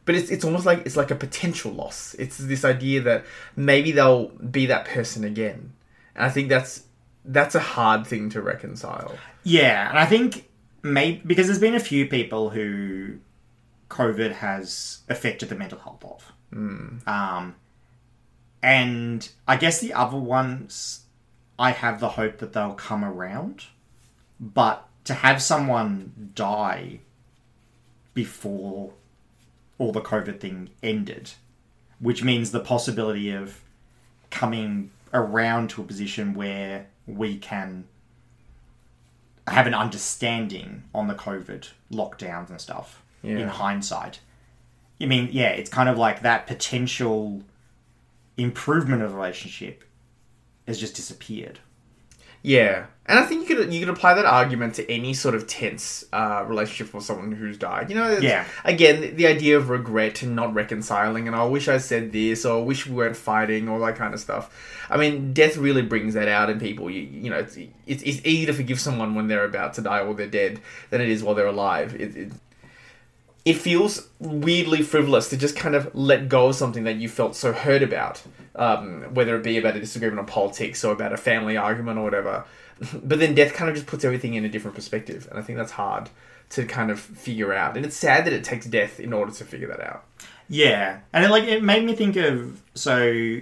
But 0.07 0.15
it's 0.15 0.31
it's 0.31 0.45
almost 0.45 0.65
like 0.65 0.85
it's 0.85 0.95
like 0.95 1.11
a 1.11 1.15
potential 1.15 1.71
loss. 1.73 2.15
It's 2.17 2.37
this 2.37 2.63
idea 2.63 3.01
that 3.01 3.25
maybe 3.57 3.91
they'll 3.91 4.29
be 4.29 4.65
that 4.67 4.85
person 4.85 5.25
again, 5.25 5.73
and 6.15 6.25
I 6.25 6.29
think 6.29 6.47
that's 6.47 6.85
that's 7.25 7.55
a 7.55 7.59
hard 7.59 8.07
thing 8.07 8.29
to 8.29 8.41
reconcile. 8.41 9.15
Yeah, 9.43 9.89
and 9.89 9.99
I 9.99 10.05
think 10.05 10.49
maybe 10.81 11.21
because 11.25 11.47
there's 11.47 11.59
been 11.59 11.75
a 11.75 11.79
few 11.79 12.07
people 12.07 12.49
who 12.49 13.17
COVID 13.89 14.31
has 14.31 14.99
affected 15.09 15.49
the 15.49 15.55
mental 15.55 15.77
health 15.79 16.03
of. 16.05 16.33
Um, 17.05 17.55
and 18.63 19.29
I 19.45 19.57
guess 19.57 19.81
the 19.81 19.93
other 19.93 20.17
ones, 20.17 21.01
I 21.59 21.71
have 21.71 21.99
the 21.99 22.09
hope 22.09 22.37
that 22.37 22.53
they'll 22.53 22.73
come 22.73 23.03
around. 23.03 23.65
But 24.39 24.87
to 25.03 25.13
have 25.13 25.41
someone 25.41 26.31
die 26.33 26.99
before 28.13 28.93
all 29.77 29.91
the 29.91 30.01
COVID 30.01 30.39
thing 30.39 30.69
ended, 30.81 31.31
which 31.99 32.23
means 32.23 32.51
the 32.51 32.59
possibility 32.59 33.31
of 33.31 33.61
coming 34.29 34.91
around 35.13 35.69
to 35.71 35.81
a 35.81 35.85
position 35.85 36.33
where 36.33 36.87
we 37.05 37.37
can 37.37 37.85
have 39.47 39.67
an 39.67 39.73
understanding 39.73 40.83
on 40.93 41.07
the 41.07 41.13
COVID 41.13 41.69
lockdowns 41.91 42.49
and 42.49 42.59
stuff 42.59 43.01
in 43.23 43.47
hindsight. 43.47 44.19
I 45.01 45.05
mean, 45.05 45.29
yeah, 45.31 45.49
it's 45.49 45.69
kind 45.69 45.89
of 45.89 45.97
like 45.97 46.21
that 46.21 46.47
potential 46.47 47.43
improvement 48.35 49.01
of 49.01 49.11
the 49.11 49.15
relationship 49.15 49.83
has 50.67 50.79
just 50.79 50.95
disappeared. 50.95 51.59
Yeah, 52.47 52.86
and 53.07 53.19
I 53.19 53.23
think 53.23 53.49
you 53.49 53.57
could 53.57 53.73
you 53.73 53.81
could 53.81 53.89
apply 53.89 54.13
that 54.13 54.25
argument 54.25 54.75
to 54.75 54.89
any 54.89 55.13
sort 55.13 55.36
of 55.36 55.47
tense 55.47 56.05
uh, 56.13 56.45
relationship 56.47 56.93
with 56.93 57.03
someone 57.03 57.33
who's 57.33 57.57
died. 57.57 57.89
You 57.89 57.97
know, 57.97 58.17
Yeah. 58.19 58.45
Again, 58.63 59.01
the, 59.01 59.10
the 59.10 59.27
idea 59.27 59.57
of 59.57 59.67
regret 59.67 60.21
and 60.21 60.33
not 60.33 60.53
reconciling, 60.53 61.27
and 61.27 61.36
I 61.36 61.43
wish 61.43 61.67
I 61.67 61.77
said 61.77 62.13
this, 62.13 62.45
or 62.45 62.62
I 62.62 62.63
wish 62.63 62.88
we 62.88 62.95
weren't 62.95 63.17
fighting, 63.17 63.67
all 63.67 63.79
that 63.79 63.97
kind 63.97 64.13
of 64.13 64.21
stuff. 64.21 64.86
I 64.89 64.95
mean, 64.95 65.33
death 65.33 65.57
really 65.57 65.81
brings 65.81 66.13
that 66.13 66.29
out 66.29 66.49
in 66.49 66.57
people. 66.57 66.89
You, 66.89 67.01
you 67.01 67.29
know, 67.29 67.39
it's, 67.39 67.57
it's 67.57 68.01
it's 68.03 68.21
easy 68.23 68.45
to 68.45 68.53
forgive 68.53 68.79
someone 68.79 69.13
when 69.13 69.27
they're 69.27 69.43
about 69.43 69.73
to 69.73 69.81
die 69.81 69.99
or 69.99 70.13
they're 70.13 70.27
dead 70.27 70.62
than 70.89 71.01
it 71.01 71.10
is 71.10 71.23
while 71.23 71.36
they're 71.36 71.47
alive. 71.47 71.95
It, 71.99 72.15
it, 72.15 72.31
it 73.47 73.55
feels 73.55 74.10
weirdly 74.19 74.81
frivolous 74.81 75.29
to 75.29 75.38
just 75.38 75.55
kind 75.55 75.73
of 75.73 75.95
let 75.95 76.27
go 76.27 76.47
of 76.47 76.55
something 76.55 76.83
that 76.83 76.97
you 76.97 77.07
felt 77.07 77.33
so 77.33 77.53
hurt 77.53 77.81
about, 77.81 78.21
um, 78.55 79.03
whether 79.13 79.38
it 79.38 79.43
be 79.43 79.57
about 79.57 79.77
a 79.77 79.79
disagreement 79.79 80.19
on 80.19 80.25
politics 80.25 80.83
or 80.83 80.91
about 80.91 81.13
a 81.13 81.17
family 81.17 81.55
argument 81.55 81.97
or 81.97 82.03
whatever. 82.03 82.43
But 82.93 83.19
then 83.19 83.33
death 83.33 83.53
kind 83.53 83.69
of 83.69 83.75
just 83.75 83.88
puts 83.88 84.03
everything 84.03 84.33
in 84.36 84.43
a 84.45 84.49
different 84.49 84.75
perspective, 84.75 85.27
and 85.31 85.39
I 85.39 85.41
think 85.41 85.57
that's 85.57 85.71
hard 85.71 86.12
to 86.49 86.65
kind 86.65 86.91
of 86.91 86.99
figure 86.99 87.51
out. 87.51 87.75
And 87.75 87.83
it's 87.86 87.95
sad 87.95 88.25
that 88.25 88.33
it 88.33 88.43
takes 88.43 88.67
death 88.67 88.99
in 88.99 89.13
order 89.13 89.31
to 89.31 89.45
figure 89.45 89.67
that 89.69 89.79
out. 89.79 90.03
Yeah, 90.49 90.99
and 91.13 91.25
it, 91.25 91.31
like 91.31 91.45
it 91.45 91.63
made 91.63 91.86
me 91.86 91.95
think 91.95 92.17
of 92.17 92.62
so 92.75 93.39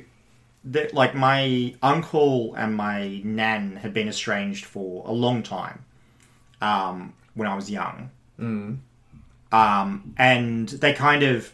that 0.65 0.93
like 0.93 1.15
my 1.15 1.75
uncle 1.81 2.53
and 2.55 2.77
my 2.77 3.21
nan 3.25 3.75
had 3.75 3.93
been 3.93 4.07
estranged 4.07 4.65
for 4.65 5.03
a 5.05 5.11
long 5.11 5.43
time 5.43 5.83
um, 6.61 7.13
when 7.33 7.49
I 7.49 7.55
was 7.55 7.69
young, 7.69 8.11
mm. 8.39 8.77
Um, 9.51 10.13
and 10.17 10.69
they 10.69 10.93
kind 10.93 11.23
of 11.23 11.51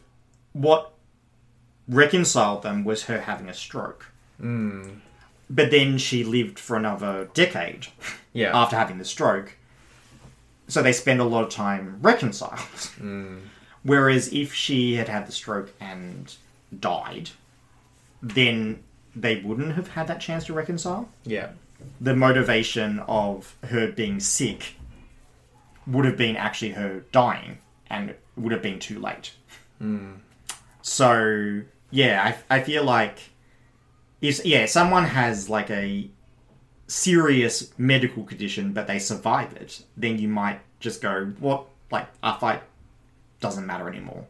what 0.54 0.92
reconciled 1.88 2.64
them 2.64 2.84
was 2.84 3.04
her 3.04 3.22
having 3.22 3.50
a 3.50 3.54
stroke. 3.54 4.12
Mm. 4.42 5.00
But 5.50 5.72
then 5.72 5.98
she 5.98 6.24
lived 6.24 6.58
for 6.60 6.76
another 6.78 7.30
decade 7.34 7.88
Yeah. 8.34 8.58
after 8.58 8.76
having 8.78 8.98
the 8.98 9.06
stroke. 9.06 9.56
So 10.68 10.82
they 10.82 10.94
spend 10.94 11.20
a 11.20 11.26
lot 11.26 11.44
of 11.44 11.50
time 11.50 12.00
reconciled. 12.02 12.60
Whereas 13.84 14.32
if 14.32 14.54
she 14.54 14.96
had 14.96 15.10
had 15.10 15.28
the 15.28 15.32
stroke 15.34 15.74
and 15.82 16.34
died, 16.80 17.32
then 18.22 18.82
they 19.16 19.38
wouldn't 19.42 19.74
have 19.76 19.90
had 19.90 20.08
that 20.08 20.22
chance 20.22 20.46
to 20.46 20.54
reconcile. 20.54 21.10
yeah. 21.26 21.50
The 22.00 22.16
motivation 22.16 23.00
of 23.00 23.56
her 23.64 23.92
being 23.92 24.20
sick 24.20 24.76
would 25.88 26.06
have 26.06 26.16
been 26.16 26.36
actually 26.38 26.72
her 26.74 27.04
dying, 27.12 27.58
and 27.92 28.10
it 28.10 28.20
would 28.36 28.52
have 28.52 28.62
been 28.62 28.80
too 28.80 29.00
late. 29.00 29.34
Hmm. 29.78 30.14
So 30.82 31.62
yeah, 31.92 32.36
I, 32.50 32.58
I 32.58 32.62
feel 32.62 32.84
like 32.84 33.20
if 34.22 34.44
yeah 34.46 34.66
someone 34.66 35.04
has 35.04 35.50
like 35.50 35.70
a 35.70 36.10
serious 36.88 37.72
medical 37.78 38.24
condition 38.24 38.74
but 38.74 38.88
they 38.88 39.00
survive 39.00 39.54
it, 39.54 39.84
then 39.98 40.18
you 40.18 40.28
might 40.28 40.62
just 40.80 41.02
go 41.02 41.26
what 41.40 41.66
like 41.92 42.08
our 42.24 42.40
fight 42.40 42.64
doesn't 43.40 43.66
matter 43.66 43.88
anymore. 43.88 44.26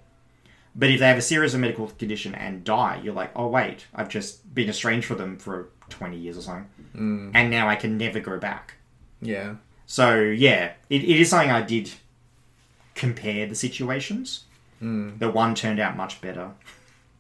But 0.74 0.90
if 0.90 1.00
they 1.00 1.08
have 1.08 1.18
a 1.18 1.22
serious 1.22 1.54
medical 1.54 1.88
condition 1.88 2.34
and 2.34 2.64
die, 2.64 3.02
you're 3.04 3.14
like, 3.14 3.32
oh 3.36 3.48
wait, 3.48 3.86
I've 3.94 4.10
just 4.10 4.54
been 4.56 4.70
estranged 4.70 5.06
from 5.06 5.18
them 5.18 5.38
for 5.38 5.70
twenty 5.90 6.18
years 6.18 6.38
or 6.38 6.42
something, 6.42 6.70
hmm. 6.94 7.32
and 7.34 7.50
now 7.50 7.70
I 7.70 7.76
can 7.76 7.98
never 7.98 8.20
go 8.20 8.38
back. 8.40 8.76
Yeah. 9.22 9.56
So 9.86 10.20
yeah, 10.20 10.74
it, 10.90 11.04
it 11.04 11.20
is 11.20 11.30
something 11.30 11.52
I 11.52 11.62
did 11.62 11.92
compare 12.96 13.46
the 13.48 13.56
situations. 13.56 14.44
The 15.20 15.30
one 15.30 15.54
turned 15.56 15.80
out 15.80 15.96
much 15.96 16.22
better. 16.22 16.52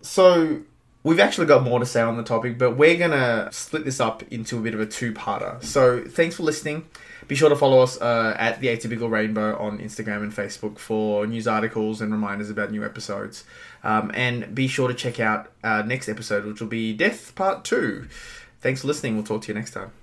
So 0.02 0.62
we've 1.04 1.20
actually 1.20 1.48
got 1.48 1.64
more 1.64 1.80
to 1.80 1.86
say 1.86 2.02
on 2.02 2.18
the 2.18 2.24
topic, 2.24 2.58
but 2.58 2.72
we're 2.72 2.98
gonna 2.98 3.50
split 3.52 3.86
this 3.86 4.00
up 4.00 4.24
into 4.32 4.58
a 4.58 4.62
bit 4.62 4.74
of 4.74 4.80
a 4.80 4.86
two-parter. 4.86 5.64
So 5.64 6.04
thanks 6.04 6.36
for 6.36 6.44
listening. 6.44 6.88
Be 7.28 7.36
sure 7.36 7.50
to 7.50 7.56
follow 7.56 7.80
us 7.80 8.02
uh, 8.02 8.36
at 8.38 8.60
the 8.60 8.68
Atypical 8.68 9.10
Rainbow 9.10 9.56
on 9.58 9.78
Instagram 9.78 10.24
and 10.24 10.34
Facebook 10.34 10.80
for 10.80 11.28
news 11.28 11.48
articles 11.48 12.02
and 12.02 12.12
reminders 12.12 12.50
about 12.50 12.72
new 12.72 12.84
episodes. 12.84 13.46
Um, 13.84 14.12
and 14.14 14.54
be 14.54 14.68
sure 14.68 14.88
to 14.88 14.94
check 14.94 15.20
out 15.20 15.52
our 15.64 15.84
next 15.84 16.10
episode, 16.10 16.46
which 16.46 16.60
will 16.60 16.68
be 16.68 16.94
Death 16.94 17.34
Part 17.36 17.64
Two. 17.64 18.08
Thanks 18.60 18.82
for 18.82 18.88
listening. 18.88 19.16
We'll 19.16 19.24
talk 19.24 19.44
to 19.44 19.48
you 19.50 19.54
next 19.54 19.72
time. 19.72 19.92